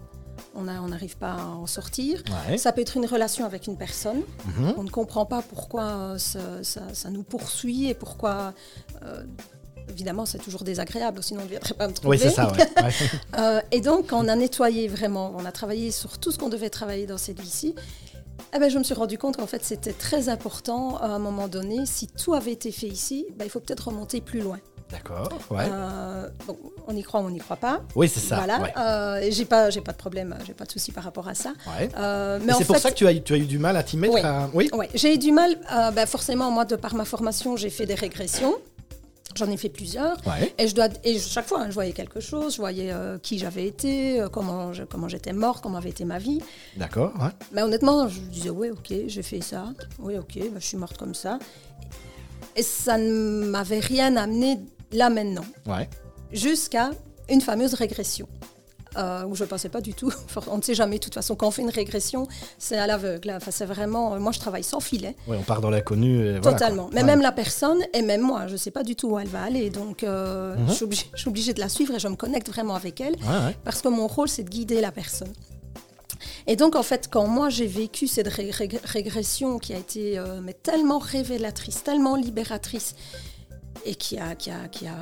on 0.56 0.64
n'arrive 0.64 1.18
pas 1.18 1.34
à 1.34 1.46
en 1.46 1.66
sortir. 1.68 2.22
Ouais. 2.50 2.58
Ça 2.58 2.72
peut 2.74 2.82
être 2.82 2.98
une 2.98 3.06
relation 3.06 3.46
avec 3.46 3.68
une 3.68 3.78
personne. 3.78 4.22
Mhm. 4.46 4.74
On 4.78 4.84
ne 4.84 4.90
comprend 4.90 5.26
pas 5.26 5.42
pourquoi 5.42 6.16
ça, 6.20 6.64
ça- 6.64 6.94
ça 6.94 7.10
nous 7.10 7.24
poursuit 7.24 7.90
et 7.90 7.94
pourquoi. 7.94 8.54
euh, 9.04 9.24
évidemment, 9.90 10.26
c'est 10.26 10.38
toujours 10.40 10.64
désagréable, 10.64 11.22
sinon 11.24 11.42
on 11.42 11.44
ne 11.46 11.50
viendrait 11.50 11.74
pas 11.74 11.88
me 11.88 11.94
trouver. 11.94 12.18
Oui, 12.18 12.22
c'est 12.22 12.30
ça. 12.32 12.52
Ouais. 12.84 12.92
Euh, 13.40 13.62
et 13.72 13.82
donc, 13.82 14.10
on 14.12 14.28
a 14.28 14.36
nettoyé 14.36 14.88
vraiment, 14.88 15.34
on 15.38 15.46
a 15.46 15.52
travaillé 15.52 15.92
sur 15.92 16.18
tout 16.18 16.32
ce 16.32 16.38
qu'on 16.38 16.50
devait 16.50 16.70
travailler 16.70 17.06
dans 17.06 17.18
cette 17.18 17.40
vie-ci, 17.40 17.76
eh 18.56 18.60
ben, 18.60 18.70
je 18.70 18.78
me 18.78 18.84
suis 18.84 18.94
rendu 18.94 19.18
compte 19.18 19.38
qu'en 19.38 19.48
fait, 19.48 19.64
c'était 19.64 19.94
très 19.94 20.30
important 20.30 20.98
à 20.98 21.08
un 21.08 21.20
moment 21.20 21.48
donné. 21.48 21.86
Si 21.86 22.08
tout 22.08 22.34
avait 22.34 22.52
été 22.52 22.72
fait 22.72 22.88
ici, 22.88 23.26
ben, 23.38 23.46
il 23.46 23.50
faut 23.50 23.60
peut-être 23.60 23.88
remonter 23.88 24.22
plus 24.22 24.42
loin. 24.42 24.60
D'accord. 24.92 25.30
Ouais. 25.50 25.66
Euh, 25.72 26.30
bon, 26.46 26.56
on 26.88 26.96
y 26.96 27.02
croit 27.02 27.22
ou 27.22 27.26
on 27.26 27.30
n'y 27.32 27.40
croit 27.40 27.56
pas. 27.58 27.82
Oui, 27.96 28.08
c'est 28.08 28.20
ça. 28.20 28.36
voilà. 28.36 28.62
ouais. 28.62 28.74
Euh, 28.78 29.28
j'ai 29.32 29.46
pas, 29.46 29.72
j'ai 29.72 29.82
pas 29.82 29.92
de 29.92 29.98
problème, 29.98 30.38
j'ai 30.46 30.54
pas 30.54 30.66
de 30.66 30.72
souci 30.72 30.92
par 30.92 31.04
rapport 31.04 31.28
à 31.28 31.34
ça. 31.34 31.54
Ouais. 31.80 31.90
Euh, 31.98 32.38
mais 32.44 32.54
c'est 32.54 32.66
pour 32.66 32.78
ça 32.78 32.92
que 32.92 32.96
tu 32.96 33.08
as, 33.08 33.16
tu 33.16 33.34
as 33.34 33.38
eu 33.38 33.46
du 33.46 33.58
mal 33.58 33.76
à 33.76 33.82
t'y 33.82 33.98
mettre. 33.98 34.14
Oui. 34.14 34.22
à- 34.22 34.50
Oui. 34.54 34.70
Ouais, 34.74 34.90
j'ai 34.94 35.16
eu 35.16 35.18
du 35.18 35.32
mal. 35.32 35.56
ben, 35.96 36.06
forcément, 36.06 36.52
moi, 36.52 36.66
de 36.66 36.76
par 36.76 36.94
ma 36.94 37.06
formation, 37.06 37.56
j'ai 37.58 37.72
fait 37.72 37.88
des 37.88 37.96
régressions. 37.96 38.56
J'en 39.36 39.50
ai 39.50 39.58
fait 39.58 39.70
plusieurs. 39.70 40.18
Ouais. 40.28 40.54
Et, 40.58 40.68
je 40.68 40.76
dois, 40.76 40.88
et 41.04 41.18
chaque 41.20 41.48
fois, 41.48 41.62
hein, 41.62 41.66
je 41.70 41.74
voyais 41.74 41.92
quelque 41.94 42.20
chose, 42.20 42.54
je 42.54 42.58
voyais 42.62 42.92
euh, 42.92 43.18
qui 43.18 43.40
j'avais 43.40 43.66
été, 43.68 44.22
euh, 44.22 44.30
comment, 44.30 44.74
je- 44.74 44.84
comment 44.84 45.08
j'étais 45.08 45.34
morte, 45.34 45.64
comment 45.64 45.78
avait 45.78 45.90
été 45.90 46.06
ma 46.06 46.20
vie. 46.20 46.40
D'accord. 46.78 47.12
Ouais. 47.20 47.30
Mais 47.52 47.62
honnêtement, 47.64 48.08
je 48.08 48.20
disais, 48.20 48.50
oui, 48.50 48.70
ok, 48.70 48.94
j'ai 49.08 49.24
fait 49.24 49.42
ça. 49.42 49.66
Oui, 50.00 50.18
ok, 50.18 50.38
bah, 50.52 50.60
je 50.60 50.66
suis 50.66 50.78
morte 50.78 50.98
comme 50.98 51.16
ça. 51.16 51.40
Et 52.56 52.62
ça 52.64 52.98
ne 52.98 53.46
m'avait 53.46 53.80
rien 53.80 54.16
amené 54.16 54.60
là 54.92 55.10
maintenant, 55.10 55.46
Ouais. 55.66 55.90
jusqu'à 56.32 56.92
une 57.30 57.42
fameuse 57.42 57.74
régression. 57.74 58.28
Euh, 58.98 59.24
où 59.26 59.36
je 59.36 59.44
ne 59.44 59.50
pensais 59.50 59.70
pas 59.70 59.82
du 59.82 59.94
tout. 59.94 60.12
on 60.48 60.58
ne 60.58 60.62
sait 60.62 60.76
jamais, 60.76 60.98
de 60.98 61.04
toute 61.04 61.14
façon, 61.14 61.36
quand 61.36 61.48
on 61.48 61.52
fait 61.52 61.62
une 61.62 61.70
régression, 61.70 62.28
c'est 62.58 62.78
à 62.78 62.88
l'aveugle. 62.88 63.32
Enfin, 63.32 63.52
c'est 63.52 63.66
vraiment, 63.66 64.20
moi 64.20 64.32
je 64.32 64.40
travaille 64.40 64.64
sans 64.64 64.80
filet. 64.80 65.16
Oui, 65.28 65.38
on 65.40 65.44
part 65.44 65.62
dans 65.62 65.70
l'inconnu. 65.70 66.40
Totalement. 66.42 66.90
Mais 66.94 67.04
même 67.04 67.22
la 67.22 67.32
personne 67.32 67.80
et 67.94 68.02
même 68.02 68.22
moi, 68.22 68.48
je 68.48 68.54
ne 68.54 68.58
sais 68.58 68.72
pas 68.72 68.84
du 68.84 68.96
tout 68.96 69.10
où 69.10 69.20
elle 69.20 69.28
va 69.28 69.44
aller. 69.44 69.70
Donc 69.70 70.04
euh, 70.04 70.56
mhm. 70.56 70.68
je, 70.68 70.74
suis 70.74 71.28
obligée, 71.28 71.54
de 71.54 71.60
la 71.60 71.70
suivre 71.70 71.94
et 71.96 72.00
je 72.00 72.08
me 72.08 72.16
connecte 72.16 72.50
vraiment 72.50 72.76
avec 72.76 73.02
elle 73.02 73.16
parce 73.64 73.82
que 73.82 73.88
mon 73.88 74.08
rôle, 74.08 74.30
c'est 74.30 74.44
de 74.44 74.50
guider 74.50 74.82
la 74.82 74.92
personne. 74.92 75.34
Et 76.48 76.56
donc, 76.56 76.76
en 76.76 76.84
fait, 76.84 77.10
quand 77.10 77.28
moi 77.28 77.50
j'ai 77.50 77.68
vécu 77.68 78.08
cette 78.08 78.28
régression 78.28 79.60
qui 79.60 79.74
a 79.74 79.78
été 79.78 80.18
euh, 80.18 80.40
mais 80.42 80.54
tellement 80.54 81.00
révélatrice, 81.00 81.84
tellement 81.84 82.16
libératrice, 82.16 82.96
et 83.86 83.96
qui 83.96 84.18
a, 84.18 84.36
qui 84.36 84.50
a, 84.50 84.68
qui 84.70 84.88
a 84.88 84.96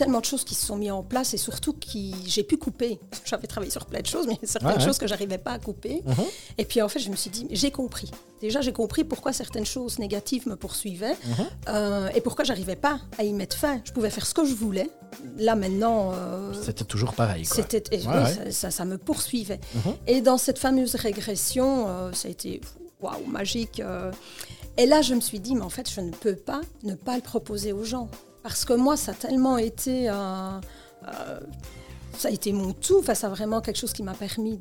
tellement 0.00 0.20
de 0.20 0.24
choses 0.24 0.44
qui 0.44 0.54
se 0.54 0.64
sont 0.64 0.76
mises 0.76 0.92
en 0.92 1.02
place 1.02 1.34
et 1.34 1.36
surtout 1.36 1.74
qui 1.74 2.14
j'ai 2.24 2.42
pu 2.42 2.56
couper. 2.56 2.98
J'avais 3.26 3.46
travaillé 3.46 3.70
sur 3.70 3.84
plein 3.84 4.00
de 4.00 4.06
choses, 4.06 4.26
mais 4.26 4.38
certaines 4.46 4.80
choses 4.80 4.96
que 4.96 5.06
j'arrivais 5.06 5.36
pas 5.36 5.52
à 5.52 5.58
couper. 5.58 6.02
Mhm. 6.06 6.24
Et 6.56 6.64
puis 6.64 6.80
en 6.80 6.88
fait, 6.88 7.00
je 7.00 7.10
me 7.10 7.16
suis 7.16 7.28
dit, 7.28 7.46
j'ai 7.50 7.70
compris. 7.70 8.10
Déjà, 8.40 8.62
j'ai 8.62 8.72
compris 8.72 9.04
pourquoi 9.04 9.34
certaines 9.34 9.66
choses 9.66 9.98
négatives 9.98 10.48
me 10.48 10.56
poursuivaient 10.56 11.12
mhm. 11.26 11.46
euh, 11.68 12.08
et 12.14 12.22
pourquoi 12.22 12.46
j'arrivais 12.46 12.76
pas 12.76 12.98
à 13.18 13.24
y 13.24 13.32
mettre 13.34 13.56
fin. 13.56 13.82
Je 13.84 13.92
pouvais 13.92 14.08
faire 14.08 14.24
ce 14.24 14.32
que 14.32 14.46
je 14.46 14.54
voulais. 14.54 14.88
Là 15.36 15.54
maintenant, 15.54 16.12
euh, 16.14 16.54
c'était 16.54 16.84
toujours 16.84 17.12
pareil. 17.12 17.44
C'était, 17.44 17.82
ça, 18.50 18.70
ça, 18.70 18.84
me 18.86 18.96
poursuivait. 18.96 19.60
Mhm. 19.74 19.94
Et 20.06 20.20
dans 20.22 20.38
cette 20.38 20.58
fameuse 20.58 20.94
régression, 20.94 21.88
euh, 21.88 22.12
ça 22.14 22.28
a 22.28 22.30
été 22.30 22.62
waouh 23.02 23.26
magique. 23.26 23.82
et 24.78 24.86
là, 24.86 25.02
je 25.02 25.14
me 25.14 25.20
suis 25.20 25.40
dit, 25.40 25.54
mais 25.54 25.62
en 25.62 25.70
fait, 25.70 25.90
je 25.90 26.00
ne 26.00 26.10
peux 26.10 26.36
pas 26.36 26.62
ne 26.84 26.94
pas 26.94 27.16
le 27.16 27.22
proposer 27.22 27.74
aux 27.74 27.84
gens. 27.84 28.08
Parce 28.42 28.64
que 28.64 28.72
moi, 28.72 28.96
ça 28.96 29.12
a 29.12 29.14
tellement 29.14 29.58
été. 29.58 30.08
Euh, 30.08 30.60
ça 32.16 32.28
a 32.28 32.30
été 32.30 32.52
mon 32.52 32.72
tout. 32.72 32.98
Enfin, 32.98 33.14
ça 33.14 33.28
a 33.28 33.30
vraiment 33.30 33.60
quelque 33.60 33.78
chose 33.78 33.92
qui 33.92 34.02
m'a 34.02 34.14
permis 34.14 34.58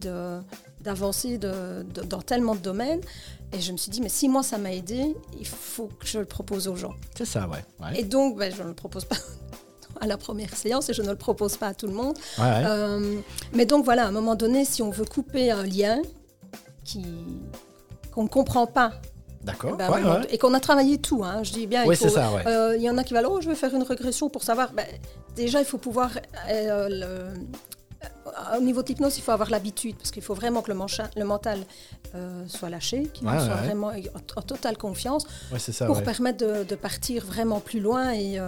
d'avancer 0.81 1.37
de, 1.37 1.83
dans 1.83 2.21
tellement 2.21 2.55
de 2.55 2.61
domaines. 2.61 3.01
Et 3.51 3.61
je 3.61 3.71
me 3.71 3.77
suis 3.77 3.89
dit, 3.89 4.01
mais 4.01 4.09
si 4.09 4.29
moi 4.29 4.43
ça 4.43 4.57
m'a 4.57 4.71
aidé, 4.71 5.15
il 5.39 5.47
faut 5.47 5.89
que 5.99 6.05
je 6.05 6.19
le 6.19 6.25
propose 6.25 6.67
aux 6.67 6.75
gens. 6.75 6.93
C'est 7.17 7.25
ça, 7.25 7.49
ouais. 7.49 7.65
Et 7.95 8.03
donc, 8.03 8.37
ben, 8.37 8.53
je 8.55 8.61
ne 8.61 8.67
le 8.67 8.73
propose 8.75 9.05
pas 9.05 9.15
à 10.01 10.07
la 10.07 10.17
première 10.17 10.55
séance 10.55 10.89
et 10.89 10.93
je 10.93 11.01
ne 11.01 11.09
le 11.09 11.15
propose 11.15 11.57
pas 11.57 11.67
à 11.67 11.73
tout 11.73 11.87
le 11.87 11.93
monde. 11.93 12.17
Euh, 12.39 13.19
mais 13.53 13.65
donc 13.65 13.85
voilà, 13.85 14.05
à 14.05 14.07
un 14.07 14.11
moment 14.11 14.35
donné, 14.35 14.65
si 14.65 14.81
on 14.81 14.91
veut 14.91 15.05
couper 15.05 15.51
un 15.51 15.63
lien 15.63 16.01
qui 16.83 17.03
qu'on 18.11 18.23
ne 18.23 18.29
comprend 18.29 18.65
pas 18.65 18.93
D'accord. 19.43 19.77
Ben 19.77 20.21
et 20.29 20.37
qu'on 20.37 20.53
a 20.53 20.59
travaillé 20.59 20.97
tout. 20.97 21.23
Hein. 21.23 21.43
Je 21.43 21.51
dis 21.51 21.67
bien. 21.67 21.85
Oui, 21.85 21.95
c'est 21.95 22.09
ça. 22.09 22.29
Euh, 22.45 22.75
il 22.75 22.83
y 22.83 22.89
en 22.89 22.97
a 22.97 23.03
qui 23.03 23.13
vont 23.13 23.21
oh, 23.29 23.41
je 23.41 23.49
vais 23.49 23.55
faire 23.55 23.73
une 23.73 23.83
régression 23.83 24.29
pour 24.29 24.43
savoir. 24.43 24.73
Ben, 24.73 24.85
déjà, 25.35 25.59
il 25.59 25.65
faut 25.65 25.77
pouvoir. 25.77 26.11
Euh, 26.49 26.87
le, 26.89 28.57
au 28.57 28.61
niveau 28.61 28.81
de 28.83 28.87
l'hypnose, 28.87 29.17
il 29.17 29.21
faut 29.21 29.31
avoir 29.31 29.49
l'habitude, 29.49 29.95
parce 29.97 30.11
qu'il 30.11 30.23
faut 30.23 30.33
vraiment 30.33 30.61
que 30.61 30.71
le, 30.71 30.77
le 31.17 31.25
mental 31.25 31.59
euh, 32.15 32.43
soit 32.47 32.69
lâché, 32.69 33.09
qu'il 33.13 33.27
soit 33.27 33.55
vraiment 33.55 33.91
en, 34.35 34.41
totale 34.41 34.77
confiance, 34.77 35.25
ça, 35.57 35.85
pour 35.85 36.01
permettre 36.03 36.45
de, 36.45 36.63
de, 36.63 36.75
partir 36.75 37.25
vraiment 37.25 37.59
plus 37.59 37.79
loin. 37.79 38.13
Et, 38.13 38.39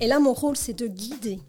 et 0.00 0.06
là, 0.06 0.18
mon 0.20 0.32
rôle, 0.32 0.56
c'est 0.56 0.72
de 0.74 0.86
guider. 0.86 1.40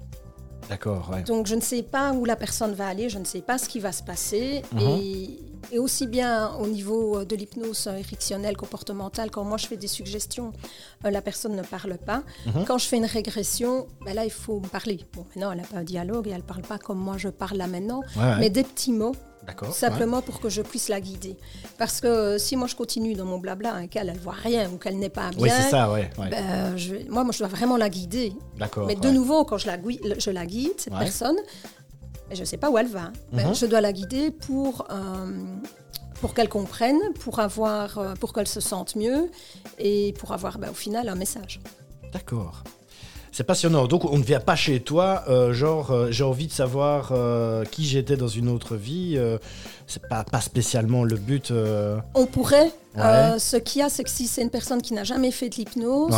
D'accord. 0.70 1.12
Donc, 1.26 1.48
je 1.48 1.56
ne 1.56 1.62
sais 1.62 1.84
pas 1.84 2.12
où 2.12 2.26
la 2.26 2.36
personne 2.36 2.74
va 2.74 2.88
aller, 2.88 3.10
je 3.10 3.20
ne 3.20 3.26
sais 3.26 3.42
pas 3.42 3.58
ce 3.58 3.70
qui 3.70 3.80
va 3.80 3.92
se 3.92 4.04
passer. 4.04 4.64
Mhm. 4.74 4.82
Et 4.82 5.40
et 5.72 5.80
aussi 5.80 6.08
bien 6.08 6.54
au 6.60 6.68
niveau 6.68 7.20
euh, 7.20 7.26
de 7.26 7.36
l'hypnose 7.36 7.88
érectionnelle, 7.88 8.58
comportementale, 8.58 9.32
quand 9.32 9.44
moi 9.44 9.58
je 9.58 9.68
fais 9.68 9.78
des 9.78 9.88
suggestions, 9.88 10.54
euh, 11.06 11.12
la 11.12 11.22
personne 11.22 11.56
ne 11.56 11.64
parle 11.64 11.98
pas. 11.98 12.24
Mhm. 12.46 12.66
Quand 12.66 12.78
je 12.78 12.88
fais 12.88 12.98
une 12.98 13.06
régression, 13.06 13.88
ben 14.06 14.14
là 14.14 14.26
il 14.26 14.32
faut 14.32 14.60
me 14.60 14.68
parler. 14.68 15.00
Bon, 15.14 15.26
maintenant 15.30 15.52
elle 15.52 15.62
n'a 15.62 15.68
pas 15.68 15.78
un 15.78 15.84
dialogue 15.84 16.28
et 16.28 16.32
elle 16.32 16.38
ne 16.38 16.42
parle 16.42 16.64
pas 16.64 16.78
comme 16.78 17.00
moi 17.00 17.18
je 17.18 17.30
parle 17.30 17.58
là 17.58 17.68
maintenant, 17.68 18.02
mais 18.40 18.50
des 18.50 18.64
petits 18.64 18.94
mots. 18.94 19.16
Simplement 19.72 20.22
pour 20.22 20.40
que 20.40 20.50
je 20.50 20.62
puisse 20.62 20.90
la 20.90 21.00
guider. 21.00 21.38
Parce 21.78 22.02
que 22.02 22.08
euh, 22.08 22.38
si 22.38 22.56
moi 22.56 22.68
je 22.68 22.76
continue 22.76 23.14
dans 23.14 23.26
mon 23.26 23.38
blabla, 23.38 23.74
hein, 23.74 23.88
qu'elle 23.88 24.12
ne 24.12 24.18
voit 24.18 24.34
rien 24.34 24.70
ou 24.70 24.78
qu'elle 24.78 25.00
n'est 25.00 25.10
pas 25.10 25.30
bien, 25.30 25.40
oui, 25.40 25.50
c'est 25.50 25.70
ça, 25.70 25.92
ouais, 25.92 26.10
ben, 26.18 26.76
je, 26.76 26.96
moi, 27.10 27.24
moi 27.24 27.32
je 27.32 27.40
dois 27.40 27.48
vraiment 27.48 27.78
la 27.78 27.90
guider. 27.90 28.34
Mais 28.86 28.96
de 28.96 29.10
nouveau, 29.10 29.46
quand 29.46 29.58
je 29.58 29.68
la, 29.68 29.78
je 30.18 30.32
la 30.32 30.46
guide, 30.46 30.74
cette 30.78 30.94
personne, 30.94 31.38
je 32.32 32.40
ne 32.42 32.46
sais 32.46 32.58
pas 32.58 32.70
où 32.70 32.78
elle 32.78 32.88
va. 32.88 33.12
Mhm. 33.32 33.56
Je 33.56 33.66
dois 33.66 33.82
la 33.82 33.94
guider 33.94 34.32
pour, 34.32 34.88
euh, 34.92 35.32
pour 36.22 36.34
qu'elle 36.34 36.50
comprenne, 36.50 37.00
pour, 37.20 37.40
avoir, 37.40 37.98
euh, 37.98 38.14
pour 38.20 38.34
qu'elle 38.34 38.48
se 38.48 38.60
sente 38.60 38.96
mieux 38.96 39.30
et 39.80 40.14
pour 40.20 40.34
avoir 40.34 40.58
ben, 40.58 40.70
au 40.70 40.74
final 40.74 41.10
un 41.10 41.16
message. 41.16 41.60
D'accord. 42.14 42.64
C'est 43.32 43.44
passionnant. 43.44 43.88
Donc 43.88 44.06
on 44.06 44.18
ne 44.18 44.24
vient 44.24 44.40
pas 44.40 44.56
chez 44.56 44.80
toi, 44.80 45.24
euh, 45.28 45.54
genre 45.54 46.08
j'ai 46.10 46.24
envie 46.24 46.48
de 46.48 46.52
savoir 46.52 47.14
qui 47.70 47.86
j'étais 47.86 48.18
dans 48.18 48.28
une 48.28 48.50
autre 48.50 48.76
vie. 48.76 49.20
c'est 49.86 50.08
pas, 50.08 50.24
pas 50.24 50.42
spécialement 50.42 51.04
le 51.04 51.18
but. 51.18 51.54
On 52.16 52.26
pourrait. 52.26 52.72
ce 52.96 53.58
qu'il 53.58 53.82
y 53.82 53.84
a, 53.84 53.90
c'est 53.90 54.04
que 54.04 54.10
si 54.10 54.28
c'est 54.28 54.42
une 54.42 54.50
personne 54.50 54.82
qui 54.82 54.94
n'a 54.94 55.04
jamais 55.04 55.32
fait 55.32 55.50
de 55.50 55.56
l'hypnose, 55.56 56.16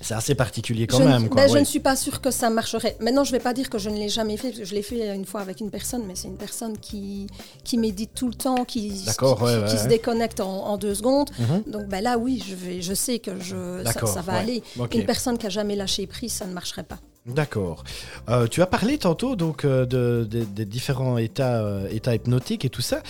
c'est 0.00 0.14
assez 0.14 0.34
particulier 0.34 0.86
quand 0.86 0.98
même. 0.98 1.28
Ben, 1.28 1.48
je 1.48 1.58
ne 1.58 1.64
suis 1.64 1.80
pas 1.80 1.94
sûre 1.94 2.20
que 2.20 2.30
ça 2.30 2.48
marcherait. 2.48 2.96
Maintenant, 3.00 3.22
je 3.22 3.32
ne 3.32 3.36
vais 3.36 3.42
pas 3.42 3.52
dire 3.52 3.68
que 3.68 3.78
je 3.78 3.90
ne 3.90 3.96
l'ai 3.96 4.08
jamais 4.08 4.36
fait, 4.36 4.48
parce 4.48 4.60
que 4.60 4.64
je 4.64 4.74
l'ai 4.74 4.82
fait 4.82 5.14
une 5.14 5.26
fois 5.26 5.40
avec 5.42 5.60
une 5.60 5.70
personne, 5.70 6.02
mais 6.06 6.14
c'est 6.14 6.28
une 6.28 6.38
personne 6.38 6.78
qui, 6.78 7.26
qui 7.64 7.76
médite 7.76 8.12
tout 8.14 8.28
le 8.28 8.34
temps, 8.34 8.64
qui, 8.64 8.88
qui, 8.90 9.78
se 9.78 9.88
déconnecte 9.88 10.40
en, 10.40 10.76
deux 10.78 10.94
secondes. 10.94 11.30
Mhm. 11.38 11.64
Donc 11.66 11.86
ben 11.88 12.02
là, 12.02 12.16
oui, 12.16 12.42
je, 12.46 12.54
vais, 12.54 12.80
je 12.80 12.94
sais 12.94 13.18
que 13.18 13.38
je, 13.40 13.82
ça, 13.84 14.22
va 14.22 14.34
aller. 14.34 14.62
Une 14.94 15.04
personne 15.04 15.36
qui 15.36 15.46
a 15.46 15.50
jamais 15.50 15.76
lâché 15.76 16.06
prise, 16.06 16.32
ça 16.32 16.46
ne 16.46 16.52
marcherait 16.52 16.82
pas. 16.84 16.98
D'accord. 17.26 17.84
Euh, 18.30 18.46
tu 18.46 18.62
as 18.62 18.66
parlé 18.66 18.96
tantôt 18.96 19.36
donc 19.36 19.66
euh, 19.66 19.84
de, 19.84 20.24
des 20.24 20.64
différents 20.64 21.18
états, 21.18 21.60
euh, 21.60 21.86
états 21.90 22.14
hypnotiques 22.14 22.64
et 22.64 22.70
tout 22.70 22.80
ça. 22.80 23.02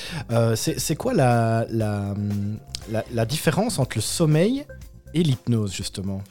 c'est 0.56 0.96
quoi 0.96 1.14
la, 1.14 1.66
la, 1.70 2.14
la 3.12 3.24
différence 3.24 3.78
entre 3.78 3.98
le 3.98 4.02
sommeil 4.02 4.64
et 5.14 5.22
l'hypnose 5.22 5.72
justement? 5.72 6.22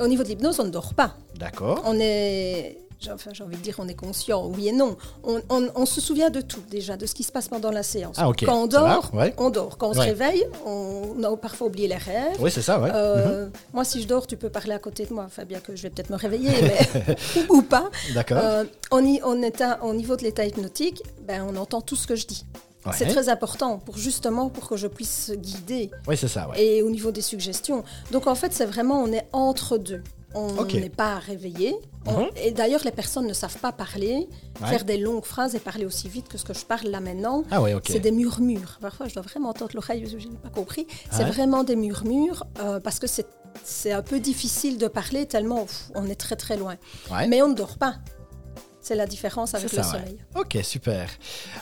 Au 0.00 0.06
niveau 0.06 0.22
de 0.22 0.28
l'hypnose, 0.28 0.60
on 0.60 0.64
ne 0.64 0.70
dort 0.70 0.94
pas. 0.94 1.16
D'accord. 1.38 1.82
On 1.84 1.98
est 1.98 2.78
enfin 3.10 3.30
j'ai 3.32 3.42
envie 3.42 3.56
de 3.56 3.62
dire 3.62 3.76
on 3.78 3.88
est 3.88 3.94
conscient, 3.94 4.46
oui 4.46 4.68
et 4.68 4.72
non. 4.72 4.96
On, 5.24 5.86
se 5.86 6.00
souvient 6.00 6.30
de 6.30 6.40
tout 6.40 6.62
déjà, 6.70 6.96
de 6.96 7.06
ce 7.06 7.14
qui 7.14 7.22
se 7.22 7.32
passe 7.32 7.48
pendant 7.48 7.70
la 7.70 7.82
séance. 7.82 8.16
Ah, 8.18 8.30
Quand 8.44 8.62
on 8.62 8.66
dort, 8.66 9.10
on 9.38 9.50
dort. 9.50 9.78
Quand 9.78 9.90
on 9.90 9.94
se 9.94 10.00
réveille, 10.00 10.44
on 10.64 11.22
a 11.22 11.36
parfois 11.36 11.66
oublié 11.66 11.88
les 11.88 11.96
rêves. 11.96 12.36
Oui, 12.38 12.50
c'est 12.50 12.62
ça, 12.62 12.78
ouais. 12.78 12.90
Euh, 12.94 13.46
mhm. 13.46 13.52
Moi, 13.72 13.84
si 13.84 14.02
je 14.02 14.06
dors, 14.06 14.26
tu 14.26 14.36
peux 14.36 14.50
parler 14.50 14.72
à 14.72 14.78
côté 14.78 15.06
de 15.06 15.12
moi. 15.12 15.24
Enfin, 15.26 15.44
bien 15.44 15.60
que 15.60 15.74
je 15.74 15.82
vais 15.82 15.90
peut-être 15.90 16.10
me 16.10 16.16
réveiller, 16.16 16.50
mais 16.62 17.16
ou 17.50 17.62
pas. 17.62 17.90
D'accord. 18.14 18.38
Euh, 18.40 18.64
on, 18.90 19.02
on 19.24 19.42
est 19.42 19.62
au 19.82 19.94
niveau 19.94 20.16
de 20.16 20.22
l'état 20.22 20.44
hypnotique, 20.44 21.02
ben, 21.26 21.44
on 21.48 21.56
entend 21.56 21.80
tout 21.80 21.96
ce 21.96 22.06
que 22.06 22.16
je 22.16 22.26
dis. 22.26 22.44
C'est 22.92 23.06
très 23.06 23.28
important 23.28 23.78
pour 23.78 23.96
justement 23.96 24.48
pour 24.48 24.68
que 24.68 24.76
je 24.76 24.86
puisse 24.86 25.32
guider. 25.36 25.90
Oui, 26.08 26.16
c'est 26.16 26.28
ça. 26.28 26.48
Et 26.56 26.82
au 26.82 26.90
niveau 26.90 27.12
des 27.12 27.22
suggestions. 27.22 27.84
Donc 28.10 28.26
en 28.26 28.34
fait, 28.34 28.52
c'est 28.52 28.66
vraiment 28.66 29.02
on 29.02 29.12
est 29.12 29.26
entre 29.32 29.78
deux. 29.78 30.02
On 30.34 30.64
n'est 30.64 30.88
pas 30.88 31.18
réveillé. 31.18 31.76
Mhm. 32.06 32.28
Et 32.36 32.52
d'ailleurs, 32.52 32.80
les 32.84 32.90
personnes 32.90 33.26
ne 33.26 33.32
savent 33.34 33.58
pas 33.58 33.70
parler, 33.70 34.28
faire 34.64 34.84
des 34.84 34.96
longues 34.96 35.24
phrases 35.24 35.54
et 35.54 35.58
parler 35.58 35.84
aussi 35.84 36.08
vite 36.08 36.28
que 36.28 36.38
ce 36.38 36.44
que 36.44 36.54
je 36.54 36.64
parle 36.64 36.88
là 36.88 37.00
maintenant. 37.00 37.44
Ah 37.50 37.62
c'est 37.86 38.00
des 38.00 38.12
murmures. 38.12 38.78
Parfois, 38.80 39.08
je 39.08 39.14
dois 39.14 39.22
vraiment 39.22 39.50
entendre 39.50 39.72
l'oreille, 39.74 40.06
je 40.06 40.16
n'ai 40.16 40.36
pas 40.36 40.48
compris. 40.48 40.86
C'est 41.10 41.24
vraiment 41.24 41.64
des 41.64 41.76
murmures 41.76 42.44
euh, 42.60 42.80
parce 42.80 42.98
que 42.98 43.06
c'est 43.06 43.92
un 43.92 44.02
peu 44.02 44.18
difficile 44.18 44.78
de 44.78 44.88
parler 44.88 45.26
tellement 45.26 45.66
on 45.94 46.08
est 46.08 46.14
très 46.14 46.36
très 46.36 46.56
loin. 46.56 46.76
Mais 47.28 47.42
on 47.42 47.48
ne 47.48 47.54
dort 47.54 47.78
pas. 47.78 47.96
C'est 48.82 48.96
la 48.96 49.06
différence 49.06 49.54
avec 49.54 49.72
le 49.72 49.82
soleil. 49.82 50.18
Ok, 50.34 50.58
super. 50.64 51.08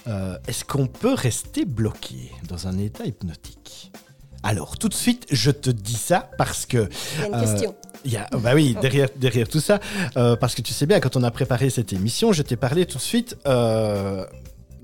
Euh, 0.08 0.38
est-ce 0.48 0.64
qu'on 0.64 0.86
peut 0.86 1.12
rester 1.12 1.66
bloqué 1.66 2.32
dans 2.48 2.66
un 2.66 2.78
état 2.78 3.04
hypnotique? 3.04 3.92
Alors, 4.42 4.78
tout 4.78 4.88
de 4.88 4.94
suite, 4.94 5.26
je 5.30 5.50
te 5.50 5.68
dis 5.68 5.96
ça 5.96 6.30
parce 6.38 6.64
que... 6.64 6.88
Il 7.16 7.20
y 7.20 7.24
a 7.24 7.26
une 7.26 7.40
question. 7.44 7.74
Y 8.06 8.16
a, 8.16 8.26
bah 8.38 8.52
oui, 8.54 8.74
derrière, 8.80 9.08
derrière 9.14 9.46
tout 9.46 9.60
ça, 9.60 9.80
euh, 10.16 10.34
parce 10.34 10.54
que 10.54 10.62
tu 10.62 10.72
sais 10.72 10.86
bien, 10.86 10.98
quand 10.98 11.16
on 11.16 11.22
a 11.22 11.30
préparé 11.30 11.68
cette 11.68 11.92
émission, 11.92 12.32
je 12.32 12.40
t'ai 12.40 12.56
parlé 12.56 12.86
tout 12.86 12.96
de 12.96 13.02
suite 13.02 13.36
euh, 13.46 14.24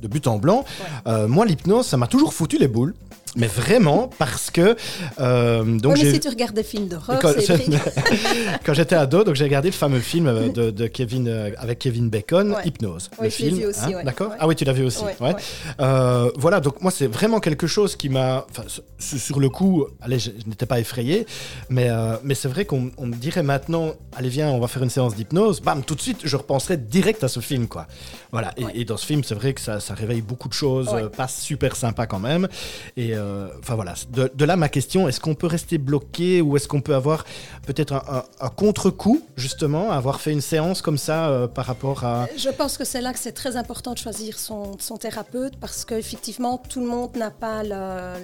de 0.02 0.07
but 0.07 0.26
en 0.26 0.37
blanc. 0.37 0.66
moi, 1.07 1.47
l'hypnose, 1.47 1.87
ça 1.87 1.97
m'a 1.97 2.07
toujours 2.07 2.35
foutu 2.35 2.59
les 2.59 2.69
boules 2.69 2.95
mais 3.37 3.47
vraiment 3.47 4.11
parce 4.19 4.50
que 4.50 4.76
euh, 5.21 5.64
donc 5.78 5.99
mais 5.99 6.12
si 6.12 6.21
tu 6.21 6.28
regardes 6.28 6.55
des 6.55 6.62
films 6.62 6.88
d'horreur, 6.88 7.19
quand, 7.21 7.33
quand 8.64 8.75
j'étais 8.75 8.97
ado, 8.97 9.25
donc 9.25 9.35
j'ai 9.35 9.45
regardé 9.45 9.69
le 9.69 9.75
fameux 9.75 10.00
film 10.00 10.26
euh, 10.26 10.71
de, 10.71 10.87
Kevin 10.87 11.28
euh, 11.28 11.50
avec 11.59 11.78
Kevin 11.78 12.09
Bacon, 12.09 12.57
Hypnose, 12.64 13.11
le 13.21 13.31
film. 13.31 13.57
Vu 13.57 13.66
aussi, 13.66 13.95
hein, 13.95 14.02
D'accord. 14.05 14.33
Ah 14.38 14.47
oui, 14.47 14.57
tu 14.57 14.64
l'as 14.64 14.73
vu 14.73 14.85
aussi. 14.85 15.05
Euh, 15.81 16.31
voilà, 16.37 16.61
donc 16.61 16.81
moi 16.81 16.90
c'est 16.90 17.07
vraiment 17.07 17.40
quelque 17.40 17.66
chose 17.66 17.97
qui 17.97 18.09
m'a, 18.09 18.47
sur 18.99 19.38
le 19.38 19.49
coup, 19.49 19.87
allez, 20.00 20.19
je, 20.19 20.31
n'étais 20.47 20.66
pas 20.66 20.81
effrayé, 20.81 21.26
mais 21.69 21.90
mais 22.23 22.35
c'est 22.35 22.49
vrai 22.49 22.64
qu'on 22.64 22.81
me 22.81 23.14
dirait 23.14 23.43
maintenant, 23.43 23.93
allez 24.16 24.28
viens, 24.28 24.49
on 24.50 24.59
va 24.59 24.69
faire 24.69 24.83
une 24.83 24.90
séance 24.90 25.14
d'hypnose, 25.14 25.61
bam, 25.61 25.83
tout 25.83 25.95
de 25.95 26.00
suite, 26.00 26.21
je 26.25 26.37
repenserais 26.37 26.76
direct 26.76 27.23
à 27.23 27.28
ce 27.28 27.40
film, 27.40 27.69
quoi. 27.69 27.87
Voilà. 28.33 28.52
Et, 28.75 28.85
dans 28.85 28.97
ce 28.97 29.07
film, 29.07 29.25
c'est 29.25 29.35
vrai 29.35 29.52
que 29.52 29.61
ça, 29.61 29.81
ça 29.81 29.95
réveille 29.95 30.23
beaucoup 30.23 30.49
de 30.49 30.55
choses, 30.55 30.88
pas 31.16 31.28
super 31.28 31.76
sympa 31.76 32.07
quand 32.07 32.21
même, 32.21 32.49
et 32.97 33.14
enfin 33.59 33.75
voilà, 33.75 33.95
de, 34.11 34.30
de, 34.35 34.45
là 34.45 34.56
ma 34.56 34.68
question, 34.68 35.09
est-ce 35.09 35.21
qu'on 35.21 35.35
peut 35.35 35.47
rester 35.47 35.78
bloqué 35.78 36.40
ou 36.40 36.56
est-ce 36.56 36.68
qu'on 36.68 36.80
peut 36.80 36.95
avoir 36.95 37.25
peut-être 37.66 37.92
un, 37.92 38.02
un, 38.09 38.25
un 38.40 38.49
contre-coup 38.49 39.23
justement, 39.37 39.90
avoir 39.90 40.21
fait 40.21 40.33
une 40.33 40.40
séance 40.40 40.83
comme 40.83 40.99
ça 40.99 41.28
euh, 41.28 41.47
par 41.47 41.66
rapport 41.66 42.04
à... 42.04 42.26
Je 42.37 42.49
pense 42.50 42.78
que 42.78 42.85
c'est 42.85 43.00
là 43.00 43.12
que 43.12 43.18
c'est 43.18 43.33
très 43.33 43.56
important 43.56 43.92
de 43.92 43.99
choisir 43.99 44.38
son, 44.38 44.78
son 44.78 44.97
thérapeute 44.97 45.56
parce 45.61 45.85
qu'effectivement 45.85 46.59
tout 46.59 46.80
le 46.80 46.87
monde 46.87 47.16
n'a 47.16 47.30
pas 47.30 47.62
la, 47.62 48.14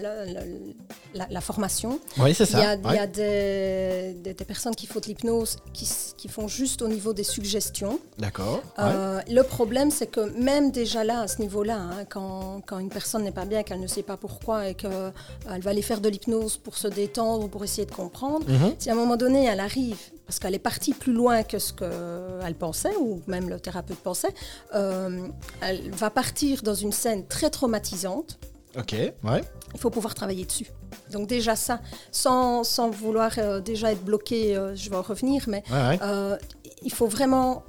la, 1.15 1.41
formation. 1.41 2.01
Oui, 2.19 2.35
c'est 2.35 2.47
ça. 2.47 2.59
Il 2.59 2.63
y 2.63 2.67
a, 2.67 2.75
ouais. 2.75 2.81
il 2.85 2.95
y 2.95 2.99
a 2.99 3.07
des, 3.07 4.15
des, 4.21 4.35
des, 4.35 4.45
personnes 4.45 4.75
qui 4.75 4.87
font 4.87 5.01
de 5.01 5.07
l'hypnose 5.07 5.59
qui, 5.73 5.89
qui, 6.17 6.29
font 6.29 6.49
juste 6.49 6.83
au 6.83 6.89
niveau 6.89 7.13
des 7.13 7.25
suggestions. 7.25 7.99
D'accord. 8.19 8.63
Euh, 8.79 9.19
ouais. 9.19 9.25
Le 9.29 9.43
problème 9.43 9.91
c'est 9.91 10.07
que 10.07 10.21
même 10.39 10.71
déjà 10.71 11.05
là, 11.05 11.21
à 11.21 11.29
ce 11.29 11.41
niveau-là, 11.41 11.77
hein, 11.77 12.05
quand, 12.09 12.63
quand, 12.67 12.79
une 12.79 12.89
personne 12.89 13.25
n'est 13.25 13.33
pas 13.33 13.45
bien, 13.45 13.63
qu'elle 13.63 13.81
ne 13.81 13.87
sait 13.87 14.03
pas 14.03 14.17
pourquoi 14.17 14.69
et 14.69 14.75
qu'elle 14.83 14.93
euh, 14.93 15.59
va 15.67 15.71
aller 15.71 15.87
faire 15.91 16.01
de 16.01 16.09
l'hypnose 16.09 16.57
pour 16.57 16.77
se 16.77 16.89
détendre 16.89 17.45
ou 17.45 17.49
pour 17.49 17.63
essayer 17.65 17.87
de 17.93 17.95
comprendre, 18.03 18.45
mm 18.49 18.57
-hmm. 18.57 18.75
si 18.79 18.87
à 18.91 18.93
un 18.93 19.01
moment 19.03 19.19
donné 19.25 19.41
elle 19.51 19.61
arrive, 19.71 20.01
parce 20.27 20.39
qu'elle 20.39 20.55
est 20.55 20.59
partie 20.73 20.95
plus 20.95 21.13
loin 21.13 21.43
que 21.43 21.59
ce 21.59 21.73
qu'elle 21.75 22.55
pensait, 22.55 22.97
ou 22.97 23.21
même 23.27 23.47
le 23.51 23.61
thérapeute 23.61 23.99
pensait, 23.99 24.35
euh, 24.75 25.29
elle 25.61 25.91
va 25.91 26.09
partir 26.11 26.63
dans 26.63 26.75
une 26.75 26.93
scène 26.93 27.27
très 27.27 27.51
traumatisante. 27.51 28.39
Ok, 28.79 28.93
ouais. 28.93 29.43
Il 29.75 29.81
faut 29.83 29.91
pouvoir 29.91 30.15
travailler 30.15 30.47
dessus. 30.47 30.69
Donc 31.11 31.29
déjà 31.29 31.55
ça, 31.57 31.81
sans, 32.11 32.65
sans 32.65 32.89
vouloir 32.91 33.33
euh, 33.37 33.61
déjà 33.61 33.93
être 33.93 34.05
bloqué, 34.05 34.57
euh, 34.57 34.75
je 34.75 34.89
vais 34.91 34.97
en 34.97 35.03
revenir, 35.03 35.45
mais 35.49 35.63
ouais, 35.71 35.99
ouais. 36.01 36.39
il 36.83 36.93
faut 36.99 37.07
vraiment 37.19 37.63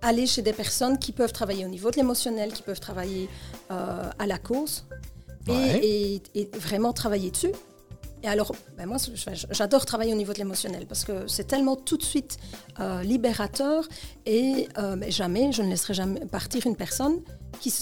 aller 0.00 0.26
chez 0.26 0.42
des 0.48 0.54
personnes 0.54 0.96
qui 0.98 1.12
peuvent 1.12 1.32
travailler 1.40 1.64
au 1.66 1.68
niveau 1.76 1.90
de 1.90 1.96
l'émotionnel, 1.96 2.52
qui 2.52 2.62
peuvent 2.62 2.80
travailler 2.90 3.28
à 3.68 4.26
la 4.26 4.38
cause, 4.38 4.74
ouais. 5.48 5.80
et, 5.82 6.14
et, 6.34 6.40
et, 6.40 6.50
vraiment 6.58 6.92
travailler 6.92 7.30
dessus. 7.30 7.52
Et 8.22 8.28
alors, 8.28 8.54
ben 8.76 8.86
moi, 8.86 8.98
j'adore 9.50 9.84
travailler 9.84 10.12
au 10.12 10.16
niveau 10.16 10.32
de 10.32 10.38
l'émotionnel 10.38 10.86
parce 10.86 11.04
que 11.04 11.26
c'est 11.26 11.44
tellement 11.44 11.74
tout 11.74 11.96
de 11.96 12.04
suite 12.04 12.36
euh, 12.78 13.02
libérateur 13.02 13.88
et 14.26 14.68
euh, 14.78 14.96
jamais, 15.08 15.50
je 15.50 15.62
ne 15.62 15.68
laisserai 15.68 15.94
jamais 15.94 16.20
partir 16.26 16.66
une 16.66 16.76
personne 16.76 17.20
qui, 17.60 17.72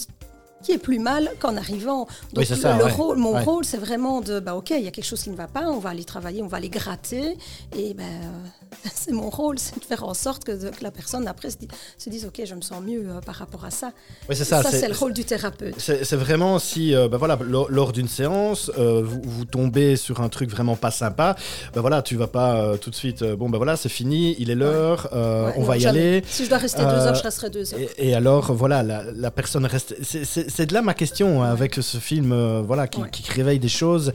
qui 0.62 0.73
est 0.73 0.79
plus 0.79 0.99
mal 0.99 1.31
qu'en 1.38 1.57
arrivant. 1.57 2.07
Donc, 2.33 2.37
oui, 2.37 2.47
ça, 2.47 2.76
le 2.76 2.85
ouais. 2.85 2.93
rôle, 2.93 3.17
mon 3.17 3.35
ouais. 3.35 3.43
rôle, 3.43 3.64
c'est 3.64 3.79
vraiment 3.79 4.21
de, 4.21 4.40
bah, 4.40 4.55
ok, 4.55 4.71
il 4.71 4.83
y 4.83 4.88
a 4.88 4.90
quelque 4.90 5.05
chose 5.05 5.23
qui 5.23 5.31
ne 5.31 5.37
va 5.37 5.47
pas, 5.47 5.69
on 5.69 5.79
va 5.79 5.90
aller 5.90 6.05
travailler, 6.05 6.43
on 6.43 6.47
va 6.47 6.59
aller 6.59 6.69
gratter, 6.69 7.37
et 7.76 7.95
ben, 7.95 8.05
c'est 8.95 9.12
mon 9.12 9.31
rôle, 9.31 9.59
c'est 9.59 9.79
de 9.79 9.85
faire 9.85 10.05
en 10.05 10.14
sorte 10.14 10.45
que, 10.45 10.52
la 10.83 10.90
personne 10.90 11.26
après 11.26 11.50
se, 11.50 11.57
dit, 11.57 11.69
se, 11.99 12.11
dise, 12.11 12.26
ok, 12.26 12.43
je 12.45 12.55
me 12.55 12.61
sens 12.61 12.83
mieux 12.83 13.05
euh, 13.09 13.21
par 13.21 13.35
rapport 13.35 13.64
à 13.64 13.71
ça. 13.71 13.93
Oui, 14.29 14.37
c'est 14.37 14.45
ça. 14.45 14.62
Ça, 14.62 14.71
c'est 14.71 14.88
le 14.88 14.95
rôle 14.95 15.12
du 15.12 15.25
thérapeute. 15.25 15.75
C'est 15.79 16.17
vraiment 16.17 16.59
si, 16.59 16.95
euh, 16.95 17.09
ben 17.09 17.19
voilà, 17.19 17.38
lors, 17.43 17.71
lors 17.71 17.93
d'une 17.93 18.09
séance, 18.09 18.71
euh, 18.79 19.02
vous, 19.05 19.21
vous, 19.25 19.45
tombez 19.45 19.97
sur 19.97 20.21
un 20.21 20.29
truc 20.29 20.50
vraiment 20.50 20.76
pas 20.76 20.90
sympa, 20.90 21.37
ben 21.75 21.81
voilà, 21.81 22.02
tu 22.02 22.17
vas 22.17 22.26
pas 22.26 22.57
euh, 22.57 22.76
tout 22.76 22.90
de 22.90 22.95
suite, 22.95 23.25
bon 23.25 23.49
ben 23.49 23.57
voilà, 23.57 23.76
c'est 23.76 23.88
fini, 23.88 24.37
il 24.38 24.50
est 24.50 24.55
l'heure, 24.55 25.09
ouais. 25.12 25.52
on 25.57 25.61
non, 25.61 25.67
va 25.67 25.76
y 25.76 25.81
jamais. 25.81 25.99
aller. 25.99 26.25
Si 26.26 26.45
je 26.45 26.49
dois 26.49 26.59
rester 26.59 26.83
deux 26.83 26.88
heures, 26.88 27.14
je 27.14 27.23
resterai 27.23 27.50
deux 27.50 27.75
heures. 27.75 27.81
Et, 27.81 28.09
et 28.09 28.14
alors, 28.14 28.52
voilà, 28.52 28.83
la, 28.83 29.05
la 29.12 29.31
personne 29.31 29.67
reste. 29.67 29.95
C'est 30.50 30.66
de 30.66 30.75
là 30.75 30.83
ma 30.83 30.95
question 30.95 31.42
hein, 31.42 31.50
avec 31.50 31.76
ce 31.76 31.99
film, 31.99 32.33
euh, 32.33 32.62
voilà, 32.66 32.88
qui, 32.88 33.02
qui, 33.11 33.30
réveille 33.30 33.59
des 33.59 33.69
choses. 33.69 34.12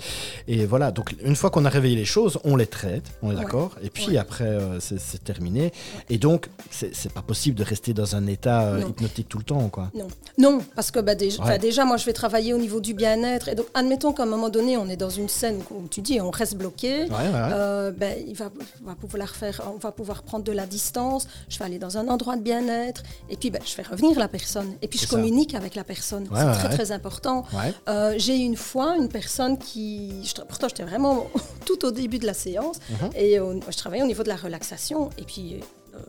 Et 0.47 0.65
voilà, 0.65 0.91
donc 0.91 1.15
une 1.23 1.35
fois 1.35 1.49
qu'on 1.49 1.65
a 1.65 1.69
réveillé 1.69 1.95
les 1.95 2.05
choses, 2.05 2.39
on 2.43 2.55
les 2.55 2.67
traite, 2.67 3.05
on 3.21 3.31
est 3.31 3.35
d'accord. 3.35 3.71
Et 3.81 3.89
puis 3.89 4.17
après, 4.17 4.43
euh, 4.43 4.79
c'est 4.79 5.23
terminé. 5.23 5.71
Et 6.09 6.17
donc, 6.17 6.49
c'est 6.69 7.13
pas 7.13 7.21
possible 7.21 7.57
de 7.57 7.63
rester 7.63 7.93
dans 7.93 8.15
un 8.15 8.27
état 8.27 8.63
euh, 8.63 8.81
hypnotique 8.89 9.29
tout 9.29 9.37
le 9.37 9.43
temps, 9.43 9.69
quoi. 9.69 9.91
Non, 9.95 10.07
non, 10.37 10.59
parce 10.75 10.91
que 10.91 10.99
bah, 10.99 11.15
déjà, 11.15 11.85
moi, 11.85 11.97
je 11.97 12.05
vais 12.05 12.13
travailler 12.13 12.53
au 12.53 12.57
niveau 12.57 12.81
du 12.81 12.93
bien-être. 12.93 13.47
Et 13.47 13.55
donc, 13.55 13.67
admettons 13.73 14.11
qu'à 14.11 14.23
un 14.23 14.27
moment 14.27 14.49
donné, 14.49 14.77
on 14.77 14.87
est 14.89 14.97
dans 14.97 15.09
une 15.09 15.29
scène 15.29 15.59
où 15.71 15.87
tu 15.89 16.01
dis, 16.01 16.19
on 16.19 16.31
reste 16.31 16.55
bloqué. 16.55 17.05
Il 17.05 18.35
va, 18.35 18.51
on 18.83 18.87
va 18.87 18.95
pouvoir 18.95 19.35
faire, 19.35 19.61
on 19.73 19.77
va 19.77 19.91
pouvoir 19.91 20.23
prendre 20.23 20.43
de 20.43 20.51
la 20.51 20.65
distance. 20.65 21.27
Je 21.47 21.57
vais 21.57 21.65
aller 21.65 21.79
dans 21.79 21.97
un 21.97 22.07
endroit 22.09 22.35
de 22.35 22.41
bien-être. 22.41 23.03
Et 23.29 23.37
puis, 23.37 23.49
ben, 23.49 23.61
je 23.65 23.71
fais 23.71 23.83
revenir 23.83 24.19
la 24.19 24.27
personne. 24.27 24.73
Et 24.81 24.87
puis, 24.87 24.99
je 24.99 25.07
communique 25.07 25.55
avec 25.55 25.75
la 25.75 25.83
personne. 25.83 26.25
C'est 26.34 26.60
très, 26.60 26.70
très 26.70 26.91
important. 26.91 27.46
Euh, 27.88 28.14
J'ai 28.18 28.38
une 28.38 28.55
fois 28.55 28.96
une 28.98 29.09
personne 29.09 29.57
qui. 29.57 30.24
Je, 30.24 30.33
pourtant, 30.42 30.68
j'étais 30.70 30.83
vraiment 30.83 31.27
tout 31.66 31.85
au 31.85 31.92
début 31.92 32.20
de 32.20 32.25
la 32.25 32.33
séance. 32.33 32.77
Mhm. 32.77 32.96
Mm 32.96 33.09
-hmm. 33.09 33.18
Et 33.24 33.72
je 33.74 33.77
travaillais 33.77 34.03
au 34.03 34.07
niveau 34.14 34.24
de 34.24 34.29
la 34.35 34.40
relaxation. 34.48 35.09
Et 35.22 35.24
puis, 35.31 35.46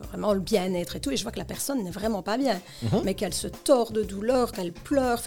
vraiment 0.09 0.33
le 0.33 0.39
bien-être 0.39 0.95
et 0.95 0.99
tout. 0.99 1.11
Et 1.11 1.17
je 1.17 1.23
vois 1.23 1.31
que 1.31 1.39
la 1.39 1.45
personne 1.45 1.83
n'est 1.83 1.91
vraiment 1.91 2.23
pas 2.23 2.37
bien. 2.37 2.55
Mm 2.55 2.87
-hmm. 2.87 3.03
Mais 3.03 3.13
qu'elle 3.13 3.33
se 3.33 3.47
tord 3.47 3.91
de 3.91 4.03
douleur, 4.03 4.51
qu'elle 4.51 4.73
pleure. 4.73 5.21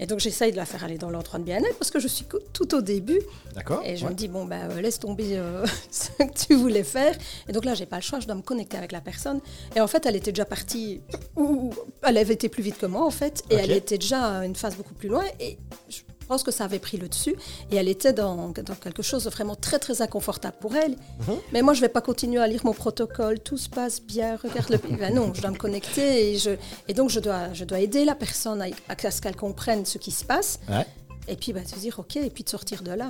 Et 0.00 0.06
donc, 0.06 0.18
j'essaye 0.20 0.50
de 0.52 0.56
la 0.56 0.66
faire 0.66 0.82
aller 0.84 0.98
dans 0.98 1.10
l'endroit 1.10 1.38
de 1.38 1.44
bien-être 1.44 1.78
parce 1.78 1.90
que 1.90 2.00
je 2.00 2.08
suis 2.08 2.26
tout 2.52 2.74
au 2.74 2.80
début. 2.80 3.20
D'accord. 3.54 3.80
Et 3.84 3.96
je 3.96 4.04
ouais. 4.04 4.10
me 4.10 4.16
dis, 4.16 4.28
bon, 4.28 4.44
bah, 4.44 4.68
laisse 4.80 4.98
tomber 4.98 5.36
euh, 5.36 5.66
ce 5.90 6.08
que 6.18 6.46
tu 6.46 6.54
voulais 6.54 6.84
faire. 6.84 7.14
Et 7.48 7.52
donc 7.52 7.64
là, 7.64 7.74
j'ai 7.74 7.86
pas 7.86 7.96
le 7.96 8.02
choix. 8.02 8.18
Je 8.20 8.26
dois 8.26 8.34
me 8.42 8.42
connecter 8.42 8.76
avec 8.76 8.92
la 8.92 9.00
personne. 9.00 9.40
Et 9.76 9.80
en 9.80 9.86
fait, 9.86 10.04
elle 10.06 10.16
était 10.16 10.32
déjà 10.32 10.44
partie. 10.44 11.00
Ou 11.36 11.72
elle 12.02 12.18
avait 12.18 12.34
été 12.34 12.48
plus 12.48 12.62
vite 12.62 12.78
que 12.78 12.86
moi, 12.86 13.04
en 13.04 13.10
fait. 13.10 13.36
Et 13.50 13.54
okay. 13.54 13.64
elle 13.64 13.72
était 13.72 13.98
déjà 13.98 14.20
à 14.38 14.44
une 14.44 14.56
phase 14.56 14.76
beaucoup 14.76 14.94
plus 14.94 15.08
loin. 15.08 15.24
Et 15.40 15.58
je 15.88 16.00
je 16.24 16.28
pense 16.32 16.42
que 16.42 16.54
ça 16.58 16.64
avait 16.64 16.78
pris 16.88 16.96
le 16.96 17.08
dessus 17.14 17.36
et 17.70 17.76
elle 17.76 17.90
était 17.96 18.14
dans, 18.14 18.48
dans 18.70 18.78
quelque 18.84 19.02
chose 19.10 19.24
de 19.24 19.30
vraiment 19.36 19.56
très 19.66 19.78
très 19.78 20.00
inconfortable 20.06 20.56
pour 20.64 20.74
elle. 20.74 20.92
-hmm. 20.92 21.38
Mais 21.52 21.60
moi, 21.66 21.72
je 21.74 21.80
ne 21.80 21.84
vais 21.86 21.92
pas 21.98 22.04
continuer 22.10 22.40
à 22.46 22.48
lire 22.52 22.62
mon 22.64 22.76
protocole, 22.84 23.36
tout 23.48 23.60
se 23.66 23.68
passe 23.78 23.96
bien, 24.14 24.30
regarde 24.46 24.70
le... 24.74 24.78
ben 25.02 25.12
non, 25.18 25.26
je 25.34 25.40
dois 25.42 25.50
me 25.56 25.60
connecter 25.66 26.08
et, 26.24 26.38
je, 26.44 26.52
et 26.88 26.94
donc 26.98 27.08
je 27.16 27.20
dois, 27.26 27.44
je 27.58 27.64
dois 27.70 27.80
aider 27.86 28.02
la 28.12 28.16
personne 28.24 28.60
à, 28.66 28.68
à 28.92 29.10
ce 29.14 29.20
qu'elle 29.22 29.36
comprenne 29.46 29.82
ce 29.84 29.98
qui 30.04 30.12
se 30.20 30.24
passe. 30.32 30.50
Ouais. 30.74 30.86
Et 31.32 31.36
puis 31.40 31.50
ben, 31.52 31.64
se 31.72 31.78
dire, 31.84 31.94
ok, 32.02 32.14
et 32.16 32.30
puis 32.34 32.44
de 32.48 32.48
sortir 32.56 32.78
de 32.88 32.92
là. 33.02 33.08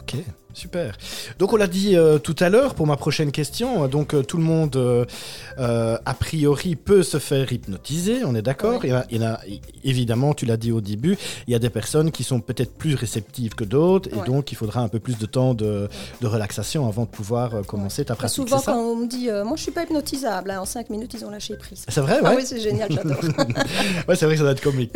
Ok, 0.00 0.12
super. 0.54 0.96
Donc 1.38 1.52
on 1.52 1.56
l'a 1.56 1.66
dit 1.66 1.96
euh, 1.96 2.18
tout 2.18 2.36
à 2.40 2.48
l'heure 2.48 2.74
pour 2.74 2.86
ma 2.86 2.96
prochaine 2.96 3.32
question. 3.32 3.86
Donc 3.88 4.14
euh, 4.14 4.22
tout 4.22 4.36
le 4.36 4.42
monde, 4.42 4.76
euh, 4.76 5.98
a 6.04 6.14
priori, 6.14 6.76
peut 6.76 7.02
se 7.02 7.18
faire 7.18 7.52
hypnotiser, 7.52 8.24
on 8.24 8.34
est 8.34 8.42
d'accord? 8.42 8.84
Il, 8.84 9.22
a, 9.24 9.40
évidemment, 9.82 10.34
tu 10.34 10.46
l'as 10.46 10.56
dit 10.56 10.72
au 10.72 10.80
début, 10.80 11.16
il 11.46 11.52
y 11.52 11.54
a 11.54 11.58
des 11.58 11.70
personnes 11.70 12.10
qui 12.10 12.24
sont 12.24 12.40
peut-être 12.40 12.74
plus 12.74 12.94
réceptives 12.94 13.54
que 13.54 13.64
d'autres 13.64 14.08
et 14.08 14.26
donc 14.26 14.52
il 14.52 14.54
faudra 14.54 14.80
un 14.80 14.88
peu 14.88 14.98
plus 14.98 15.18
de 15.18 15.26
temps 15.26 15.54
de, 15.54 15.88
de 16.20 16.26
relaxation 16.26 16.88
avant 16.88 17.02
de 17.02 17.08
pouvoir 17.08 17.64
commencer 17.66 18.04
ta 18.04 18.14
pratique. 18.14 18.36
Souvent 18.36 18.60
quand 18.60 18.78
on 18.78 18.96
me 18.96 19.06
dit, 19.06 19.28
moi 19.44 19.56
je 19.56 19.62
suis 19.62 19.72
pas 19.72 19.84
hypnotisable, 19.84 20.50
hein, 20.50 20.60
en 20.60 20.64
5 20.64 20.90
minutes 20.90 21.14
ils 21.14 21.24
ont 21.24 21.30
lâché 21.30 21.56
prise. 21.56 21.84
C'est 21.88 22.00
vrai, 22.00 22.18
ah 22.22 22.30
ouais? 22.30 22.36
oui, 22.36 22.42
c'est 22.46 22.60
génial, 22.60 22.90
j'adore. 22.90 23.18
ouais, 24.08 24.16
c'est 24.16 24.24
vrai 24.24 24.34
que 24.34 24.38
ça 24.38 24.44
doit 24.44 24.52
être 24.52 24.62
comique. 24.62 24.92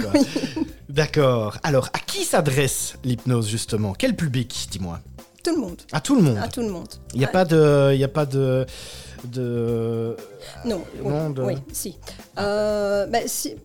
D'accord. 0.88 1.58
Alors, 1.62 1.90
à 1.92 1.98
qui 1.98 2.24
s'adresse 2.24 2.94
l'hypnose 3.04 3.48
justement? 3.48 3.92
Quel 3.92 4.16
public, 4.16 4.68
dis-moi? 4.70 5.00
Tout 5.42 5.54
le 5.54 5.60
monde. 5.60 5.82
À 5.92 6.00
tout 6.00 6.14
le 6.14 6.22
monde. 6.22 6.38
À 6.38 6.48
tout 6.48 6.60
le 6.60 6.68
monde. 6.68 6.88
Il 7.14 7.18
n'y 7.18 7.24
a, 7.24 7.28
ouais. 7.28 7.32
pas 7.32 7.44
de, 7.44 7.94
y 7.94 8.04
a 8.04 8.08
pas 8.08 8.26
de, 8.26 8.66
de. 9.24 10.16
Non. 10.64 10.82
non 11.02 11.28
oui, 11.28 11.34
de... 11.34 11.42
oui, 11.42 11.54
si. 11.72 11.98
Euh, 12.38 13.06
ben, 13.06 13.26
si 13.26 13.56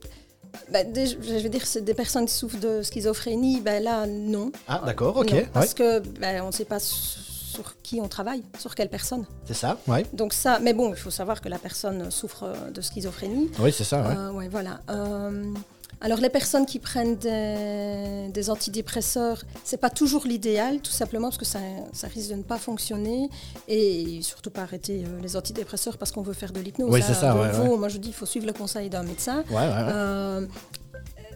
ben, 0.72 0.92
des, 0.92 1.08
je 1.08 1.18
veux 1.18 1.50
dire, 1.50 1.66
c'est 1.66 1.84
des 1.84 1.94
personnes 1.94 2.26
qui 2.26 2.34
souffrent 2.34 2.60
de 2.60 2.82
schizophrénie. 2.84 3.62
Ben 3.62 3.84
là, 3.84 4.06
non. 4.08 4.52
Ah, 4.68 4.82
d'accord, 4.86 5.18
ok. 5.18 5.32
Non, 5.32 5.44
parce 5.54 5.74
ouais. 5.74 6.02
que 6.02 6.42
on 6.42 6.48
ne 6.48 6.52
sait 6.52 6.66
pas 6.66 6.80
sur 6.80 7.76
qui 7.84 8.00
on 8.02 8.08
travaille, 8.08 8.44
sur 8.60 8.74
quelle 8.76 8.90
personne. 8.90 9.26
C'est 9.46 9.54
ça, 9.54 9.78
oui. 9.88 10.00
Donc 10.14 10.34
ça, 10.34 10.60
mais 10.60 10.74
bon, 10.74 10.90
il 10.90 11.00
faut 11.00 11.12
savoir 11.12 11.42
que 11.42 11.50
la 11.50 11.60
personne 11.60 12.10
souffre 12.10 12.52
de 12.74 12.82
schizophrénie. 12.82 13.52
Oui, 13.60 13.72
c'est 13.72 13.84
ça, 13.84 14.02
ouais. 14.02 14.16
Euh, 14.16 14.32
ouais, 14.32 14.48
voilà. 14.48 14.80
Euh, 14.90 15.54
alors 16.02 16.20
les 16.20 16.30
personnes 16.30 16.66
qui 16.66 16.80
prennent 16.80 17.16
des, 17.16 18.30
des 18.30 18.50
antidépresseurs, 18.50 19.42
c'est 19.64 19.78
pas 19.78 19.90
toujours 19.90 20.26
l'idéal, 20.26 20.82
tout 20.82 20.92
simplement 20.92 21.30
parce 21.30 21.38
que 21.38 21.46
ça, 21.46 21.60
ça, 21.94 22.08
risque 22.08 22.30
de 22.30 22.36
ne 22.36 22.44
pas 22.44 22.58
fonctionner 22.58 23.30
et 23.68 24.20
surtout 24.22 24.50
pas 24.50 24.62
arrêter 24.62 25.04
euh, 25.06 25.22
les 25.22 25.36
antidépresseurs 25.36 25.98
parce 25.98 26.12
qu'on 26.12 26.22
veut 26.22 26.34
faire 26.34 26.52
de 26.52 26.60
l'hypnose. 26.60 26.90
Oui, 26.92 27.02
c'est 27.06 27.14
ça. 27.14 27.36
Ouais, 27.36 27.58
ouais. 27.58 27.78
Moi 27.78 27.90
je 27.90 27.98
dis 27.98 28.10
il 28.10 28.14
faut 28.14 28.26
suivre 28.26 28.46
le 28.46 28.54
conseil 28.54 28.90
d'un 28.90 29.04
médecin. 29.04 29.44
Ouais, 29.50 29.56
ouais, 29.56 29.72
euh, 29.72 30.46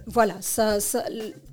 voilà, 0.05 0.35
ça, 0.39 0.79
ça, 0.79 1.03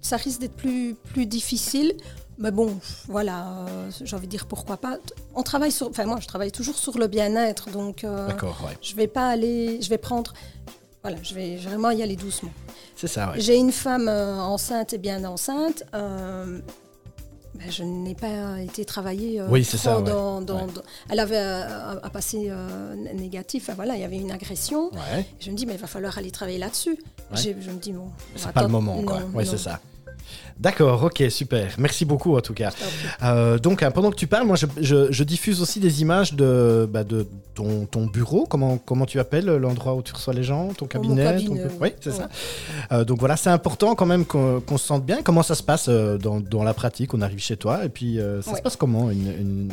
ça 0.00 0.16
risque 0.16 0.40
d'être 0.40 0.56
plus, 0.56 0.94
plus 1.12 1.26
difficile. 1.26 1.94
Mais 2.38 2.50
bon, 2.50 2.78
voilà, 3.06 3.66
euh, 3.68 3.90
j'ai 4.02 4.16
envie 4.16 4.26
de 4.26 4.30
dire 4.30 4.46
pourquoi 4.46 4.76
pas. 4.76 4.98
On 5.34 5.42
travaille 5.42 5.70
sur, 5.70 5.88
enfin 5.88 6.04
moi 6.04 6.18
je 6.20 6.26
travaille 6.26 6.50
toujours 6.50 6.76
sur 6.76 6.98
le 6.98 7.06
bien-être, 7.06 7.70
donc 7.70 8.02
euh, 8.02 8.28
ouais. 8.28 8.76
je 8.82 8.94
vais 8.96 9.06
pas 9.06 9.28
aller, 9.28 9.80
je 9.80 9.88
vais 9.88 9.98
prendre, 9.98 10.32
voilà, 11.04 11.18
je 11.22 11.34
vais 11.34 11.56
vraiment 11.56 11.90
y 11.90 12.02
aller 12.02 12.16
doucement. 12.16 12.50
C'est 12.96 13.08
ça, 13.08 13.30
ouais. 13.30 13.38
J'ai 13.40 13.56
une 13.56 13.72
femme 13.72 14.08
euh, 14.08 14.40
enceinte 14.40 14.94
et 14.94 14.98
bien 14.98 15.22
enceinte. 15.24 15.82
Euh, 15.92 16.60
ben, 17.54 17.70
je 17.70 17.82
n'ai 17.84 18.14
pas 18.14 18.58
été 18.62 18.86
travailler 18.86 19.38
euh, 19.38 19.46
oui, 19.50 19.64
c'est 19.64 19.76
ça, 19.76 20.00
dans, 20.00 20.38
ouais. 20.38 20.44
dans, 20.46 20.66
ouais. 20.66 20.72
dans, 20.72 20.82
Elle 21.10 21.20
avait 21.20 21.36
un 21.36 22.08
passé 22.08 22.50
négatif. 23.14 23.64
Enfin, 23.64 23.74
voilà, 23.74 23.96
il 23.96 24.00
y 24.00 24.04
avait 24.04 24.16
une 24.16 24.32
agression. 24.32 24.90
Je 25.40 25.50
me 25.50 25.56
dis, 25.56 25.66
mais 25.66 25.74
il 25.74 25.78
va 25.78 25.86
falloir 25.86 26.16
aller 26.16 26.30
travailler 26.30 26.58
là-dessus. 26.58 26.98
Je 27.34 27.50
me 27.50 27.78
dis, 27.78 27.92
bon. 27.92 28.08
C'est 28.34 28.52
pas 28.52 28.62
le 28.62 28.68
moment, 28.68 29.02
quoi. 29.02 29.20
Oui, 29.34 29.44
c'est 29.46 29.58
ça. 29.58 29.80
D'accord, 30.58 31.02
ok, 31.02 31.24
super. 31.30 31.74
Merci 31.78 32.04
beaucoup 32.04 32.36
en 32.36 32.40
tout 32.40 32.54
cas. 32.54 32.70
Euh, 33.22 33.58
donc 33.58 33.82
hein, 33.82 33.90
pendant 33.90 34.10
que 34.10 34.16
tu 34.16 34.26
parles, 34.28 34.46
moi 34.46 34.56
je, 34.56 34.66
je- 34.80 35.10
je 35.10 35.24
diffuse 35.24 35.60
aussi 35.60 35.80
des 35.80 36.00
images 36.00 36.34
de, 36.34 36.88
bah, 36.90 37.02
de 37.04 37.26
ton, 37.54 37.86
ton 37.86 38.06
bureau. 38.06 38.46
Comment, 38.48 38.78
comment 38.78 39.04
tu 39.04 39.18
appelles 39.18 39.46
l'endroit 39.46 39.94
où 39.94 40.02
tu 40.02 40.12
reçois 40.12 40.32
les 40.32 40.44
gens 40.44 40.68
Ton 40.74 40.86
cabinet, 40.86 41.36
oui. 41.80 41.92
C'est 42.00 42.10
Ouais. 42.10 42.16
ça. 42.16 42.28
Euh, 42.92 43.04
donc 43.04 43.18
voilà, 43.18 43.36
c'est 43.36 43.50
important 43.50 43.94
quand 43.96 44.06
même 44.06 44.24
qu'on 44.24 44.62
se 44.78 44.86
sente 44.86 45.04
bien. 45.04 45.22
Comment 45.22 45.42
ça 45.42 45.54
se 45.56 45.62
passe 45.62 45.86
euh, 45.88 46.18
dans, 46.18 46.38
dans 46.40 46.62
la 46.62 46.72
pratique? 46.72 47.14
On 47.14 47.20
arrive 47.20 47.40
chez 47.40 47.56
toi 47.56 47.84
et 47.84 47.88
puis 47.88 48.20
euh, 48.20 48.40
ça 48.40 48.54
se 48.54 48.62
passe 48.62 48.76
comment 48.76 49.10
une, 49.10 49.26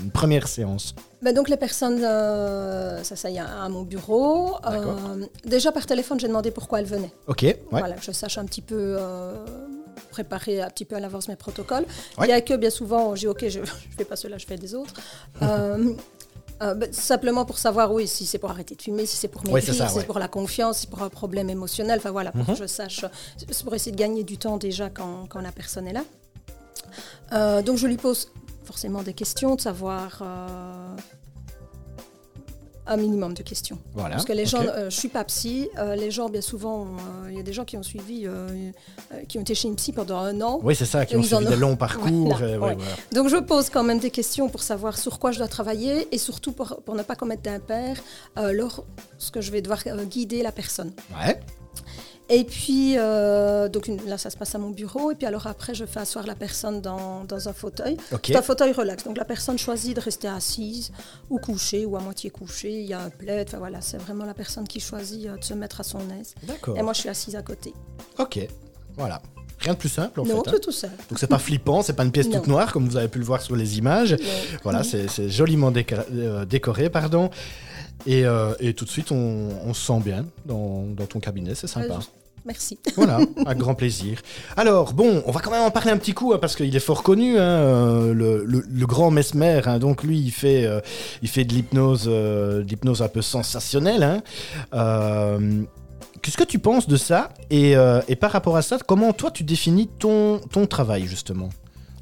une 0.04 0.12
première 0.12 0.48
séance? 0.48 0.96
Ben 1.22 1.36
donc 1.36 1.50
les 1.50 1.58
personnes 1.58 2.04
euh, 2.04 3.04
s'asseyent 3.04 3.38
à, 3.40 3.64
à 3.64 3.70
mon 3.70 3.84
bureau. 3.84 4.56
Euh, 4.66 5.26
déjà 5.46 5.72
par 5.72 5.86
téléphone, 5.86 6.20
j'ai 6.20 6.28
demandé 6.28 6.50
pourquoi 6.50 6.80
elles 6.80 6.88
venaient. 6.88 7.12
Ok, 7.28 7.44
ouais. 7.44 7.58
Voilà, 7.70 7.94
que 7.94 8.04
je 8.04 8.12
sache 8.12 8.40
un 8.40 8.46
petit 8.46 8.62
peu 8.64 8.96
euh, 9.00 9.36
préparer 10.12 10.62
un 10.62 10.70
petit 10.70 10.86
peu 10.86 10.96
à 10.96 11.00
l'avance 11.00 11.28
mes 11.28 11.36
protocoles. 11.36 11.86
Ouais. 12.18 12.28
Il 12.28 12.30
y 12.30 12.34
a 12.34 12.42
que 12.42 12.54
bien 12.56 12.70
souvent, 12.70 13.16
j'ai 13.16 13.28
ok, 13.28 13.48
je 13.50 13.60
ne 13.60 13.66
fais 13.66 14.06
pas 14.06 14.16
cela, 14.16 14.38
je 14.38 14.46
fais 14.46 14.58
des 14.58 14.76
autres. 14.76 14.94
Euh, 15.42 15.94
euh, 16.62 16.76
ben, 16.76 16.94
simplement 16.94 17.44
pour 17.44 17.58
savoir, 17.58 17.92
oui, 17.92 18.08
si 18.08 18.28
c'est 18.28 18.38
pour 18.38 18.52
arrêter 18.52 18.76
de 18.76 18.82
fumer, 18.84 19.08
si 19.08 19.18
c'est 19.18 19.28
pour 19.28 19.44
maigrir, 19.46 19.64
ça, 19.74 19.88
si 19.88 19.96
ouais. 19.96 20.02
c'est 20.02 20.06
pour 20.06 20.20
la 20.20 20.28
confiance, 20.28 20.76
si 20.78 20.82
c'est 20.84 20.90
pour 20.92 21.02
un 21.02 21.10
problème 21.10 21.50
émotionnel, 21.50 21.98
enfin 21.98 22.12
voilà, 22.12 22.32
pour 22.32 22.42
Mhm. 22.42 22.54
que 22.54 22.56
je 22.62 22.68
sache, 22.68 23.04
c'est 23.36 23.64
pour 23.64 23.74
essayer 23.74 23.92
de 23.92 23.98
gagner 23.98 24.24
du 24.24 24.38
temps 24.38 24.58
déjà 24.58 24.92
quand, 24.92 25.26
quand 25.28 25.42
la 25.42 25.52
personne 25.52 25.88
est 25.88 25.94
là. 25.94 26.04
Euh, 27.34 27.64
donc 27.64 27.78
je 27.78 27.88
lui 27.88 27.98
pose 27.98 28.30
forcément 28.64 29.02
des 29.02 29.14
questions, 29.14 29.56
de 29.56 29.62
savoir 29.62 30.22
un 32.88 32.98
minimum 32.98 33.34
de 33.34 33.44
questions. 33.44 33.78
Voilà. 33.94 34.16
Parce 34.16 34.26
que 34.26 34.34
les 34.34 34.46
gens, 34.46 34.64
euh, 34.64 34.90
je 34.90 34.96
suis 34.96 35.10
pas 35.10 35.24
psy, 35.26 35.70
euh, 35.78 35.96
les 35.96 36.12
gens 36.12 36.30
bien 36.30 36.42
souvent, 36.42 36.86
euh, 36.86 37.30
il 37.30 37.38
y 37.38 37.40
a 37.40 37.44
des 37.44 37.54
gens 37.54 37.66
qui 37.66 37.78
ont 37.78 37.84
suivi, 37.84 38.24
euh, 38.26 38.72
qui 39.28 39.38
ont 39.38 39.42
été 39.42 39.56
chez 39.56 39.68
une 39.68 39.76
psy 39.76 39.92
pendant 39.92 40.18
un 40.18 40.42
an. 40.42 40.60
Oui, 40.64 40.76
c'est 40.76 40.86
ça, 40.86 41.06
qui 41.06 41.16
ont 41.16 41.24
suivi 41.24 41.46
des 41.46 41.56
longs 41.56 41.76
parcours. 41.76 42.38
Voilà, 42.38 42.54
et 42.54 42.58
ouais, 42.58 42.68
ouais. 42.70 42.76
voilà. 42.76 42.92
Donc 43.14 43.28
je 43.30 43.38
pose 43.38 43.70
quand 43.70 43.84
même 43.84 44.00
des 44.00 44.12
questions 44.12 44.50
pour 44.50 44.64
savoir 44.64 44.98
sur 44.98 45.20
quoi 45.20 45.32
je 45.32 45.38
dois 45.38 45.48
travailler 45.48 46.08
et 46.12 46.18
surtout 46.18 46.52
pour, 46.52 46.82
pour 46.84 46.96
ne 46.96 47.04
pas 47.04 47.16
commettre 47.16 47.44
d'impair 47.44 47.98
lorsque 48.36 49.40
je 49.40 49.52
vais 49.52 49.62
devoir 49.62 49.84
guider 50.06 50.42
la 50.42 50.52
personne. 50.52 50.92
Ouais. 51.24 51.40
Et 52.34 52.46
puis, 52.46 52.94
euh, 52.98 53.68
donc 53.68 53.88
une- 53.88 54.04
là, 54.08 54.18
ça 54.18 54.30
se 54.30 54.38
passe 54.38 54.56
à 54.56 54.58
mon 54.58 54.70
bureau. 54.70 55.12
Et 55.12 55.16
puis 55.16 55.28
alors 55.28 55.48
après, 55.48 55.74
je 55.76 55.86
fais 55.86 56.00
asseoir 56.00 56.26
la 56.26 56.34
personne 56.36 56.80
dans, 56.80 57.26
dans 57.26 57.50
un 57.50 57.54
fauteuil. 57.54 57.98
C'est 58.26 58.38
un 58.38 58.42
fauteuil 58.42 58.72
relax. 58.72 59.04
Donc 59.04 59.18
la 59.18 59.26
personne 59.26 59.58
choisit 59.58 59.96
de 59.96 60.02
rester 60.02 60.30
assise 60.30 60.92
ou 61.30 61.40
couchée 61.40 61.86
ou 61.86 61.98
à 61.98 62.00
moitié 62.00 62.30
couchée. 62.30 62.80
Il 62.84 62.88
y 62.88 62.94
a 62.94 63.02
un 63.02 63.10
plaid. 63.10 63.48
Enfin 63.50 63.58
voilà, 63.58 63.82
c'est 63.82 63.98
vraiment 63.98 64.24
la 64.24 64.34
personne 64.34 64.66
qui 64.68 64.80
choisit 64.80 65.28
euh, 65.28 65.36
de 65.38 65.44
se 65.44 65.54
mettre 65.54 65.82
à 65.82 65.84
son 65.84 66.00
aise. 66.20 66.34
D'accord. 66.44 66.78
Et 66.78 66.82
moi, 66.82 66.94
je 66.94 67.02
suis 67.02 67.10
assise 67.10 67.36
à 67.36 67.42
côté. 67.42 67.74
Ok. 68.18 68.40
Voilà. 68.96 69.22
Rien 69.60 69.74
de 69.74 69.78
plus 69.78 69.90
simple 69.90 70.22
en 70.22 70.26
non, 70.26 70.42
fait. 70.44 70.50
hein. 70.50 70.54
tout, 70.54 70.60
tout 70.60 70.72
seul. 70.72 70.90
Donc 71.10 71.20
c'est 71.20 71.28
pas 71.28 71.38
flippant, 71.38 71.84
c'est 71.84 71.94
pas 71.94 72.04
une 72.04 72.12
pièce 72.12 72.30
toute 72.30 72.48
noire 72.48 72.74
comme 72.74 72.88
vous 72.88 72.98
avez 72.98 73.08
pu 73.10 73.20
le 73.20 73.26
voir 73.26 73.42
sur 73.44 73.56
les 73.56 73.78
images. 73.78 74.14
Non. 74.14 74.18
Voilà, 74.64 74.84
c'est 74.84 75.08
c'est 75.08 75.30
joliment 75.30 75.72
euh, 75.72 76.46
décoré, 76.46 76.90
pardon. 76.90 77.30
Et, 78.08 78.26
euh, 78.26 78.54
et 78.60 78.74
tout 78.74 78.86
de 78.86 78.90
suite, 78.90 79.12
on, 79.12 79.50
on 79.64 79.74
se 79.76 79.86
sent 79.86 80.00
bien 80.00 80.26
dans, 80.46 80.86
dans 80.96 81.06
ton 81.06 81.20
cabinet, 81.20 81.54
c'est 81.54 81.68
sympa. 81.68 82.00
Merci. 82.46 82.80
Voilà, 82.96 83.20
avec 83.46 83.58
grand 83.58 83.76
plaisir. 83.76 84.22
Alors, 84.58 84.94
bon, 84.94 85.24
on 85.26 85.32
va 85.32 85.40
quand 85.40 85.52
même 85.52 85.62
en 85.64 85.72
parler 85.72 85.92
un 85.92 85.98
petit 85.98 86.14
coup, 86.14 86.34
hein, 86.34 86.40
parce 86.40 86.56
qu'il 86.56 86.76
est 86.76 86.80
fort 86.80 87.04
connu, 87.04 87.38
hein, 87.38 87.42
euh, 87.42 88.14
le, 88.14 88.86
grand 88.86 89.12
Mesmer. 89.12 89.62
hein. 89.66 89.80
donc 89.80 90.04
lui, 90.04 90.20
il 90.20 90.32
fait, 90.32 90.66
euh, 90.66 90.82
il 91.22 91.30
fait 91.30 91.44
de 91.46 91.54
l'hypnose, 91.54 92.06
euh, 92.08 92.64
un 93.00 93.08
peu 93.08 93.22
sensationnelle. 93.22 94.22
Euh, 94.74 95.62
Qu'est-ce 96.22 96.38
que 96.38 96.44
tu 96.44 96.60
penses 96.60 96.88
de 96.88 96.98
ça 96.98 97.30
et, 97.50 97.76
par 98.20 98.32
rapport 98.32 98.56
à 98.56 98.62
ça, 98.62 98.78
comment 98.86 99.12
toi 99.14 99.32
tu 99.32 99.44
définis 99.44 99.88
ton, 99.88 100.40
ton 100.52 100.68
travail 100.68 101.08
justement? 101.08 101.50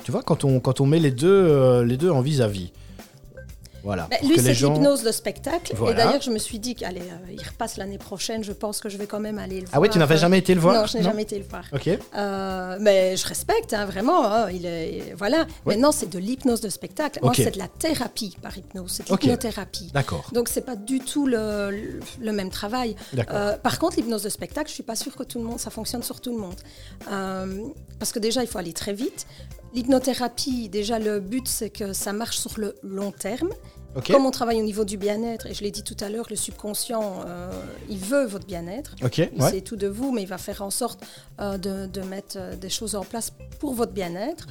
Tu 0.03 0.11
vois, 0.11 0.23
quand 0.23 0.43
on, 0.43 0.59
quand 0.59 0.81
on 0.81 0.85
met 0.85 0.99
les 0.99 1.11
deux, 1.11 1.83
les 1.83 1.95
deux 1.95 2.09
en 2.09 2.19
vis-à-vis. 2.21 2.71
Voilà. 2.71 2.73
Ben, 2.73 2.73
pour 2.73 2.78
lui, 4.23 4.35
que 4.35 4.41
les 4.41 4.43
c'est 4.47 4.53
gens- 4.53 4.73
l'hypnose 4.73 5.03
de 5.03 5.11
spectacle. 5.11 5.73
Voilà. 5.75 5.91
Et 5.93 5.95
d'ailleurs, 6.05 6.21
je 6.21 6.29
me 6.31 6.37
suis 6.39 6.59
dit 6.59 6.75
qu'allez, 6.75 7.01
euh, 7.01 7.31
il 7.31 7.41
repasse 7.47 7.77
l'année 7.77 7.97
prochaine. 7.97 8.43
Je 8.43 8.51
pense 8.51 8.79
que 8.79 8.89
je 8.89 8.97
vais 8.97 9.07
quand 9.07 9.19
même 9.19 9.37
aller 9.39 9.55
le 9.61 9.65
voir. 9.67 9.71
Ah 9.75 9.79
oui, 9.79 9.89
tu 9.89 9.97
n'avais 9.99 10.17
jamais 10.17 10.37
été 10.39 10.53
le 10.53 10.61
voir 10.61 10.75
Non, 10.81 10.85
je 10.85 10.97
n'ai 10.97 11.03
jamais 11.03 11.23
été 11.23 11.37
le 11.39 11.45
voir. 11.49 11.63
Ok. 11.73 11.87
Euh, 11.87 12.77
mais 12.79 13.15
je 13.17 13.25
respecte, 13.27 13.73
hein, 13.73 13.85
vraiment. 13.85 14.25
hein, 14.25 14.49
il 14.51 14.65
est, 14.65 15.13
voilà. 15.17 15.39
Ouais. 15.65 15.75
Maintenant, 15.75 15.91
c'est 15.91 16.09
de 16.09 16.19
l'hypnose 16.19 16.61
de 16.61 16.69
spectacle. 16.69 17.19
Moi, 17.21 17.33
c'est 17.35 17.51
de 17.51 17.59
la 17.59 17.67
thérapie 17.67 18.35
par 18.41 18.57
hypnose. 18.57 18.91
C'est 18.91 19.07
de 19.09 19.15
l'hypnothérapie. 19.15 19.91
D'accord. 19.93 20.29
Donc, 20.33 20.49
c'est 20.49 20.61
pas 20.65 20.75
du 20.75 20.99
tout 20.99 21.25
le, 21.27 21.71
le- 21.71 21.99
le 22.21 22.31
même 22.31 22.49
travail. 22.49 22.95
D'accord. 23.13 23.35
Euh, 23.37 23.57
par 23.57 23.79
contre, 23.79 23.97
l'hypnose 23.97 24.23
de 24.23 24.29
spectacle, 24.29 24.67
je 24.69 24.73
suis 24.73 24.83
pas 24.83 24.95
sûre 24.95 25.15
que 25.15 25.23
tout 25.23 25.37
le 25.39 25.45
monde, 25.45 25.59
ça 25.59 25.69
fonctionne 25.69 26.03
sur 26.03 26.19
tout 26.21 26.31
le 26.31 26.39
monde. 26.41 26.55
Parce 27.99 28.11
que 28.11 28.19
déjà, 28.19 28.41
il 28.43 28.47
faut 28.47 28.57
aller 28.57 28.73
très 28.73 28.93
vite. 28.93 29.25
L'hypnothérapie, 29.73 30.69
déjà, 30.69 30.99
le 30.99 31.19
but, 31.19 31.47
c'est 31.47 31.69
que 31.69 31.93
ça 31.93 32.11
marche 32.13 32.37
sur 32.37 32.59
le 32.59 32.75
long 32.83 33.11
terme. 33.11 33.49
Comme 34.07 34.25
on 34.25 34.31
travaille 34.31 34.59
au 34.61 34.63
niveau 34.63 34.85
du 34.85 34.97
bien-être, 34.97 35.47
et 35.47 35.53
je 35.53 35.63
l'ai 35.63 35.71
dit 35.71 35.83
tout 35.83 35.97
à 35.99 36.09
l'heure, 36.09 36.25
le 36.29 36.35
subconscient, 36.35 37.23
euh, 37.27 37.49
il 37.89 37.97
veut 37.97 38.25
votre 38.25 38.45
bien-être. 38.45 38.95
Ok. 39.03 39.17
Il 39.17 39.41
Ouais. 39.41 39.49
sait 39.51 39.61
tout 39.61 39.75
de 39.75 39.87
vous, 39.87 40.11
mais 40.11 40.21
il 40.21 40.27
va 40.27 40.37
faire 40.37 40.61
en 40.61 40.69
sorte 40.69 41.01
euh, 41.41 41.57
de, 41.57 41.87
de 41.87 42.01
mettre 42.01 42.35
euh, 42.37 42.55
des 42.55 42.69
choses 42.69 42.95
en 42.95 43.03
place 43.03 43.31
pour 43.59 43.73
votre 43.73 43.91
bien-être. 43.91 44.47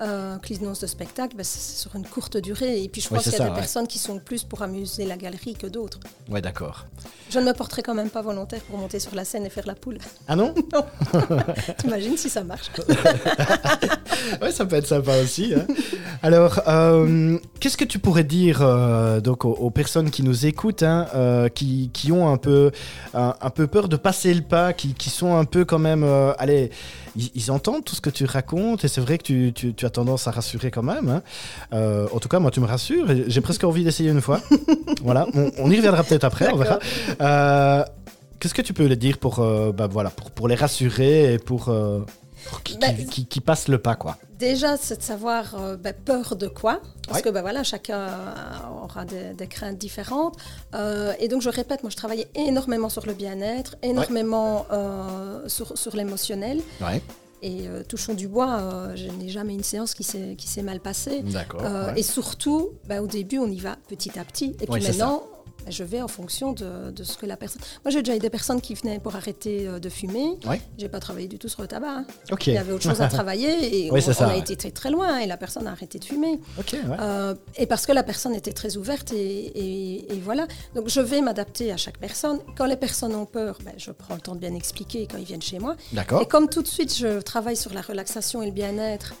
Euh, 0.00 0.36
que 0.38 0.48
l'hypnose 0.48 0.78
de 0.80 0.86
spectacle, 0.86 1.36
ben, 1.36 1.42
c'est 1.44 1.78
sur 1.80 1.96
une 1.96 2.06
courte 2.06 2.36
durée. 2.36 2.82
Et 2.82 2.88
puis 2.88 3.00
je 3.00 3.08
pense 3.08 3.24
c'est 3.24 3.30
qu'il 3.30 3.32
y 3.32 3.34
a 3.36 3.38
ça, 3.38 3.44
des 3.46 3.50
ouais. 3.50 3.56
personnes 3.56 3.86
qui 3.88 3.98
sont 3.98 4.18
plus 4.18 4.44
pour 4.44 4.62
amuser 4.62 5.04
la 5.06 5.16
galerie 5.16 5.54
que 5.54 5.66
d'autres. 5.66 5.98
Ouais, 6.30 6.40
d'accord. 6.42 6.86
Je 7.30 7.38
ne 7.38 7.44
me 7.46 7.52
porterai 7.54 7.82
quand 7.82 7.94
même 7.94 8.10
pas 8.10 8.20
volontaire 8.22 8.60
pour 8.62 8.78
monter 8.78 9.00
sur 9.00 9.14
la 9.14 9.24
scène 9.24 9.46
et 9.46 9.50
faire 9.50 9.66
la 9.66 9.74
poule. 9.74 9.98
Ah 10.28 10.36
non 10.36 10.54
T'imagines 11.78 12.16
si 12.16 12.28
ça 12.28 12.44
marche 12.44 12.70
Ouais, 14.40 14.52
ça 14.52 14.66
peut 14.66 14.76
être 14.76 14.86
sympa 14.86 15.16
aussi. 15.22 15.54
hein. 15.54 15.66
Alors, 16.22 16.60
qu'est-ce 17.60 17.76
que 17.76 17.84
tu 17.84 17.98
pourrais 17.98 18.24
dire 18.24 18.60
euh, 18.82 19.20
donc 19.20 19.44
aux, 19.44 19.52
aux 19.52 19.70
personnes 19.70 20.10
qui 20.10 20.22
nous 20.22 20.46
écoutent, 20.46 20.82
hein, 20.82 21.06
euh, 21.14 21.48
qui, 21.48 21.90
qui 21.92 22.12
ont 22.12 22.28
un 22.32 22.36
peu, 22.36 22.70
un, 23.14 23.34
un 23.40 23.50
peu 23.50 23.66
peur 23.66 23.88
de 23.88 23.96
passer 23.96 24.34
le 24.34 24.42
pas, 24.42 24.72
qui, 24.72 24.94
qui 24.94 25.10
sont 25.10 25.36
un 25.36 25.44
peu 25.44 25.64
quand 25.64 25.78
même, 25.78 26.02
euh, 26.04 26.32
allez, 26.38 26.70
ils, 27.16 27.30
ils 27.34 27.50
entendent 27.50 27.84
tout 27.84 27.94
ce 27.94 28.00
que 28.00 28.10
tu 28.10 28.24
racontes 28.24 28.84
et 28.84 28.88
c'est 28.88 29.00
vrai 29.00 29.18
que 29.18 29.22
tu, 29.24 29.52
tu- 29.54 29.74
tu 29.74 29.86
as 29.86 29.90
tendance 29.90 30.26
à 30.28 30.30
rassurer 30.30 30.70
quand 30.70 30.82
même. 30.82 31.08
hein. 31.72 32.06
En 32.12 32.18
tout 32.18 32.28
cas, 32.28 32.38
moi, 32.38 32.50
tu 32.50 32.60
me 32.60 32.66
rassures. 32.66 33.06
J'ai 33.26 33.40
presque 33.40 33.64
envie 33.64 33.84
d'essayer 33.84 34.10
une 34.10 34.20
fois. 34.20 34.40
voilà, 35.02 35.26
on, 35.34 35.50
on 35.58 35.70
y 35.70 35.76
reviendra 35.76 36.02
peut-être 36.04 36.24
après, 36.24 36.48
on 36.52 36.56
verra. 36.56 36.78
Qu'est-ce 38.40 38.54
que 38.54 38.62
tu 38.62 38.72
peux 38.72 38.86
les 38.86 38.96
dire 38.96 39.18
pour, 39.18 39.36
bah, 39.76 39.86
voilà, 39.90 40.10
pour, 40.10 40.30
pour 40.32 40.48
les 40.48 40.56
rassurer 40.56 41.34
et 41.34 41.38
pour, 41.38 41.72
Bah, 42.80 42.88
qu'ils 42.92 43.42
passent 43.42 43.68
le 43.68 43.78
pas, 43.78 43.94
quoi 43.94 44.18
Déjà, 44.38 44.76
c'est 44.76 44.96
de 44.98 45.02
savoir 45.02 45.54
euh, 45.54 45.76
ben, 45.76 45.94
peur 45.94 46.34
de 46.36 46.48
quoi, 46.48 46.80
parce 47.06 47.18
Ouais. 47.18 47.22
que 47.22 47.28
ben, 47.28 47.42
voilà, 47.42 47.62
chacun 47.62 48.08
aura 48.82 49.04
des, 49.04 49.34
des 49.34 49.46
craintes 49.46 49.78
différentes. 49.78 50.36
Euh, 50.74 51.12
et 51.20 51.28
donc, 51.28 51.42
je 51.42 51.48
répète, 51.48 51.82
moi, 51.82 51.90
je 51.90 51.96
travaillais 51.96 52.28
énormément 52.34 52.88
sur 52.88 53.06
le 53.06 53.12
bien-être, 53.14 53.76
énormément 53.82 54.66
euh, 54.72 55.48
sur, 55.48 55.76
sur 55.78 55.94
l'émotionnel. 55.96 56.60
Ouais. 56.80 57.00
Et 57.44 57.66
euh, 57.66 57.82
touchons 57.82 58.14
du 58.14 58.28
bois, 58.28 58.60
euh, 58.60 58.94
je 58.94 59.08
n'ai 59.08 59.28
jamais 59.28 59.54
une 59.54 59.64
séance 59.64 59.94
qui 59.94 60.04
s'est 60.04 60.36
qui 60.38 60.62
mal 60.62 60.78
passée. 60.78 61.22
D'accord. 61.22 61.60
Euh, 61.64 61.92
ouais. 61.92 61.98
Et 61.98 62.02
surtout, 62.04 62.70
au 63.00 63.06
début, 63.08 63.38
on 63.38 63.48
y 63.48 63.58
va 63.58 63.76
petit 63.88 64.16
à 64.16 64.24
petit. 64.24 64.56
Et 64.60 64.66
puis 64.66 64.80
maintenant, 64.80 65.24
je 65.68 65.84
vais 65.84 66.00
en 66.02 66.08
fonction 66.08 66.52
de, 66.52 66.90
de 66.90 67.04
ce 67.04 67.16
que 67.16 67.26
la 67.26 67.36
personne. 67.36 67.62
Moi, 67.84 67.90
j'ai 67.92 68.02
déjà 68.02 68.16
eu 68.16 68.18
des 68.20 68.30
personnes 68.30 68.60
qui 68.60 68.74
venaient 68.74 68.98
pour 68.98 69.14
arrêter 69.16 69.66
euh, 69.66 69.78
de 69.78 69.88
fumer. 69.88 70.38
Ouais. 70.46 70.60
J'ai 70.78 70.88
pas 70.88 71.00
travaillé 71.00 71.28
du 71.28 71.38
tout 71.38 71.48
sur 71.48 71.62
le 71.62 71.68
tabac. 71.68 71.88
hein. 71.88 72.06
Il 72.46 72.52
y 72.54 72.58
avait 72.58 72.72
autre 72.72 72.82
chose 72.82 73.00
à 73.00 73.08
travailler 73.08 73.86
et 73.86 73.90
Oui, 73.90 74.00
on, 74.06 74.24
on 74.24 74.28
a 74.28 74.36
été 74.36 74.56
très 74.56 74.70
très 74.70 74.90
loin 74.90 75.18
et 75.18 75.26
la 75.26 75.36
personne 75.36 75.66
a 75.66 75.70
arrêté 75.72 75.98
de 75.98 76.04
fumer. 76.04 76.40
Ouais. 76.58 76.64
Euh, 77.00 77.34
et 77.56 77.66
parce 77.66 77.86
que 77.86 77.92
la 77.92 78.02
personne 78.02 78.34
était 78.34 78.52
très 78.52 78.76
ouverte 78.76 79.12
et, 79.12 79.16
et- 79.18 80.12
et 80.14 80.18
voilà. 80.20 80.46
Donc 80.74 80.88
je 80.88 81.00
vais 81.00 81.20
m'adapter 81.20 81.72
à 81.72 81.76
chaque 81.76 81.98
personne. 81.98 82.38
Quand 82.56 82.66
les 82.66 82.76
personnes 82.76 83.14
ont 83.14 83.26
peur, 83.26 83.58
ben, 83.64 83.72
je 83.76 83.90
prends 83.90 84.14
le 84.14 84.20
temps 84.20 84.34
de 84.34 84.40
bien 84.40 84.54
expliquer 84.54 85.06
quand 85.10 85.18
ils 85.18 85.24
viennent 85.24 85.42
chez 85.42 85.58
moi. 85.58 85.76
D'accord. 85.92 86.22
Et 86.22 86.26
comme 86.26 86.48
tout 86.48 86.62
de 86.62 86.68
suite 86.68 86.94
je 86.96 87.20
travaille 87.20 87.56
sur 87.56 87.72
la 87.72 87.80
relaxation 87.82 88.42
et 88.42 88.46
le 88.46 88.52
bien-être, 88.52 89.14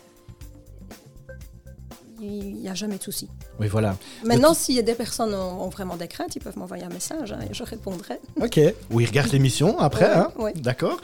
il 2.22 2.54
n'y 2.54 2.68
a 2.68 2.74
jamais 2.74 2.98
de 2.98 3.02
souci. 3.02 3.28
Oui, 3.58 3.66
voilà. 3.68 3.96
Maintenant, 4.24 4.54
s'il 4.54 4.76
y 4.76 4.78
a 4.78 4.82
des 4.82 4.94
personnes 4.94 5.34
ont, 5.34 5.64
ont 5.64 5.68
vraiment 5.68 5.96
des 5.96 6.06
craintes, 6.08 6.36
ils 6.36 6.40
peuvent 6.40 6.56
m'envoyer 6.56 6.84
un 6.84 6.88
message 6.88 7.32
hein, 7.32 7.38
et 7.50 7.52
je 7.52 7.62
répondrai. 7.64 8.20
Ok. 8.40 8.60
Oui, 8.90 9.04
regarde 9.06 9.30
l'émission 9.32 9.78
après, 9.78 10.04
Ouais, 10.06 10.16
hein. 10.16 10.28
ouais. 10.38 10.52
D'accord. 10.56 10.98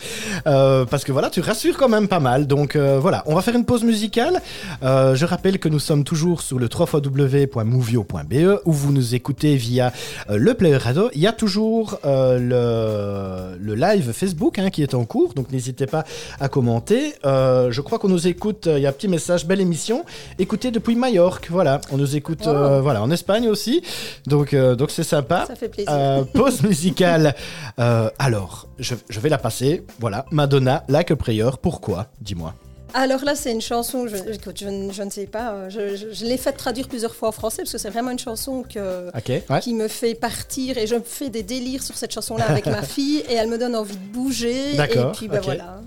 Euh, 0.47 0.85
parce 0.85 1.05
que 1.05 1.11
voilà, 1.13 1.29
tu 1.31 1.41
rassures 1.41 1.77
quand 1.77 1.89
même 1.89 2.07
pas 2.09 2.21
mal. 2.21 2.47
Donc 2.47 2.77
euh, 2.77 2.99
voilà, 3.01 3.23
on 3.27 3.35
va 3.35 3.43
faire 3.43 3.55
une 3.57 3.65
pause 3.65 3.83
musicale. 3.85 4.41
Euh, 4.83 5.15
je 5.17 5.25
rappelle 5.25 5.59
que 5.59 5.69
nous 5.69 5.81
sommes 5.81 6.05
toujours 6.05 6.41
sur 6.43 6.59
le 6.59 6.69
www.movio.be 6.73 8.61
où 8.65 8.73
vous 8.73 8.93
nous 8.93 9.15
écoutez 9.15 9.57
via 9.57 9.93
le 10.29 10.55
player 10.55 10.77
radio. 10.77 11.11
Il 11.15 11.21
y 11.21 11.27
a 11.27 11.33
toujours 11.33 11.99
le, 12.05 13.57
le 13.61 13.75
live 13.75 14.13
Facebook 14.13 14.59
hein, 14.59 14.71
qui 14.71 14.83
est 14.83 14.95
en 14.95 15.05
cours, 15.05 15.35
donc 15.35 15.51
n'hésitez 15.51 15.87
pas 15.87 16.05
à 16.41 16.49
commenter. 16.49 17.15
Je 17.25 17.81
crois 17.81 17.99
qu'on 17.99 18.09
nous 18.09 18.27
écoute. 18.29 18.69
Il 18.71 18.81
y 18.83 18.87
a 18.87 18.91
un 18.91 18.93
petit 18.93 19.09
message, 19.09 19.47
belle 19.47 19.61
émission. 19.61 20.05
Écoutez 20.39 20.71
depuis 20.71 20.95
Majorque. 21.11 21.49
Voilà, 21.51 21.81
on 21.93 21.97
nous 21.97 22.17
écoute. 22.17 22.47
Euh, 22.47 22.81
voilà, 22.81 23.03
en 23.03 23.11
Espagne 23.11 23.49
aussi. 23.49 23.83
Donc 24.27 24.55
euh, 24.55 24.75
donc 24.75 24.91
c'est 24.91 25.05
sympa. 25.05 25.45
Ça 25.47 25.55
fait 25.57 25.69
plaisir. 25.69 25.93
Euh, 25.93 26.25
pause 26.25 26.63
musicale. 26.63 27.35
Alors, 28.19 28.69
je, 28.79 28.95
je 29.09 29.21
vais 29.21 29.29
la 29.29 29.39
passer. 29.39 29.85
Voilà, 29.99 30.25
Madonna, 30.31 30.85
Like 30.89 31.11
a 31.11 31.17
Prayer. 31.17 31.51
Pourquoi 31.63 32.07
Dis-moi. 32.21 32.55
Alors 32.95 33.23
là, 33.23 33.35
c'est 33.35 33.53
une 33.53 33.61
chanson, 33.61 34.07
je, 34.09 34.17
écoute, 34.33 34.57
je, 34.59 34.67
ne- 34.67 34.91
je 34.91 35.03
ne 35.03 35.11
sais 35.11 35.27
pas, 35.27 35.69
je, 35.69 36.25
l'ai 36.25 36.39
fait 36.39 36.53
traduire 36.53 36.89
plusieurs 36.89 37.15
fois 37.15 37.29
en 37.29 37.33
français 37.33 37.59
parce 37.59 37.73
que 37.73 37.77
c'est 37.77 37.91
vraiment 37.91 38.11
une 38.13 38.19
chanson 38.19 38.63
que, 38.63 39.09
Ok, 39.09 39.29
ouais. 39.51 39.61
qui 39.61 39.75
me 39.75 39.89
fait 39.89 40.15
partir 40.15 40.79
et 40.79 40.87
je 40.87 40.95
me 40.95 41.03
fais 41.05 41.29
des 41.29 41.43
délires 41.43 41.83
sur 41.83 41.99
cette 41.99 42.13
chanson-là 42.15 42.47
avec 42.49 42.65
ma 42.79 42.81
fille 42.81 43.23
et 43.29 43.35
elle 43.35 43.49
me 43.51 43.59
donne 43.59 43.77
envie 43.77 43.95
de 43.97 44.13
bouger. 44.13 44.75
D'accord, 44.75 45.11
Et 45.13 45.17
puis 45.19 45.29
ben 45.29 45.41
voilà. 45.41 45.83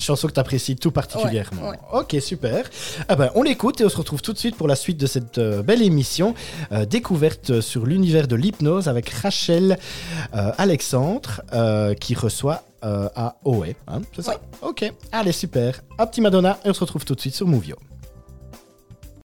Chanson 0.00 0.26
que 0.28 0.32
tu 0.32 0.40
apprécies 0.40 0.76
tout 0.76 0.90
particulièrement. 0.90 1.68
Ouais, 1.70 1.76
Ok, 1.92 2.16
super. 2.20 2.64
Ah 3.08 3.16
ben, 3.16 3.30
on 3.34 3.42
l'écoute 3.42 3.80
et 3.80 3.84
on 3.84 3.88
se 3.88 3.96
retrouve 3.96 4.22
tout 4.22 4.32
de 4.32 4.38
suite 4.38 4.56
pour 4.56 4.66
la 4.66 4.74
suite 4.76 4.96
de 4.98 5.06
cette 5.06 5.38
euh, 5.38 5.62
belle 5.62 5.82
émission 5.82 6.34
euh, 6.72 6.84
découverte 6.86 7.60
sur 7.60 7.84
l'univers 7.86 8.26
de 8.26 8.34
l'hypnose 8.36 8.88
avec 8.88 9.08
Rachel 9.10 9.78
euh, 10.34 10.52
Alexandre 10.58 11.42
euh, 11.52 11.94
qui 11.94 12.14
reçoit 12.14 12.62
euh, 12.82 13.08
à 13.14 13.36
OE. 13.44 13.74
hein, 13.88 14.00
c'est 14.16 14.22
ça? 14.22 14.40
Ok, 14.62 14.90
allez, 15.12 15.32
super. 15.32 15.82
À 15.98 16.06
petit 16.06 16.20
Madonna 16.22 16.58
et 16.64 16.70
on 16.70 16.74
se 16.74 16.80
retrouve 16.80 17.04
tout 17.04 17.14
de 17.14 17.20
suite 17.20 17.34
sur 17.34 17.46
Movio. 17.46 17.76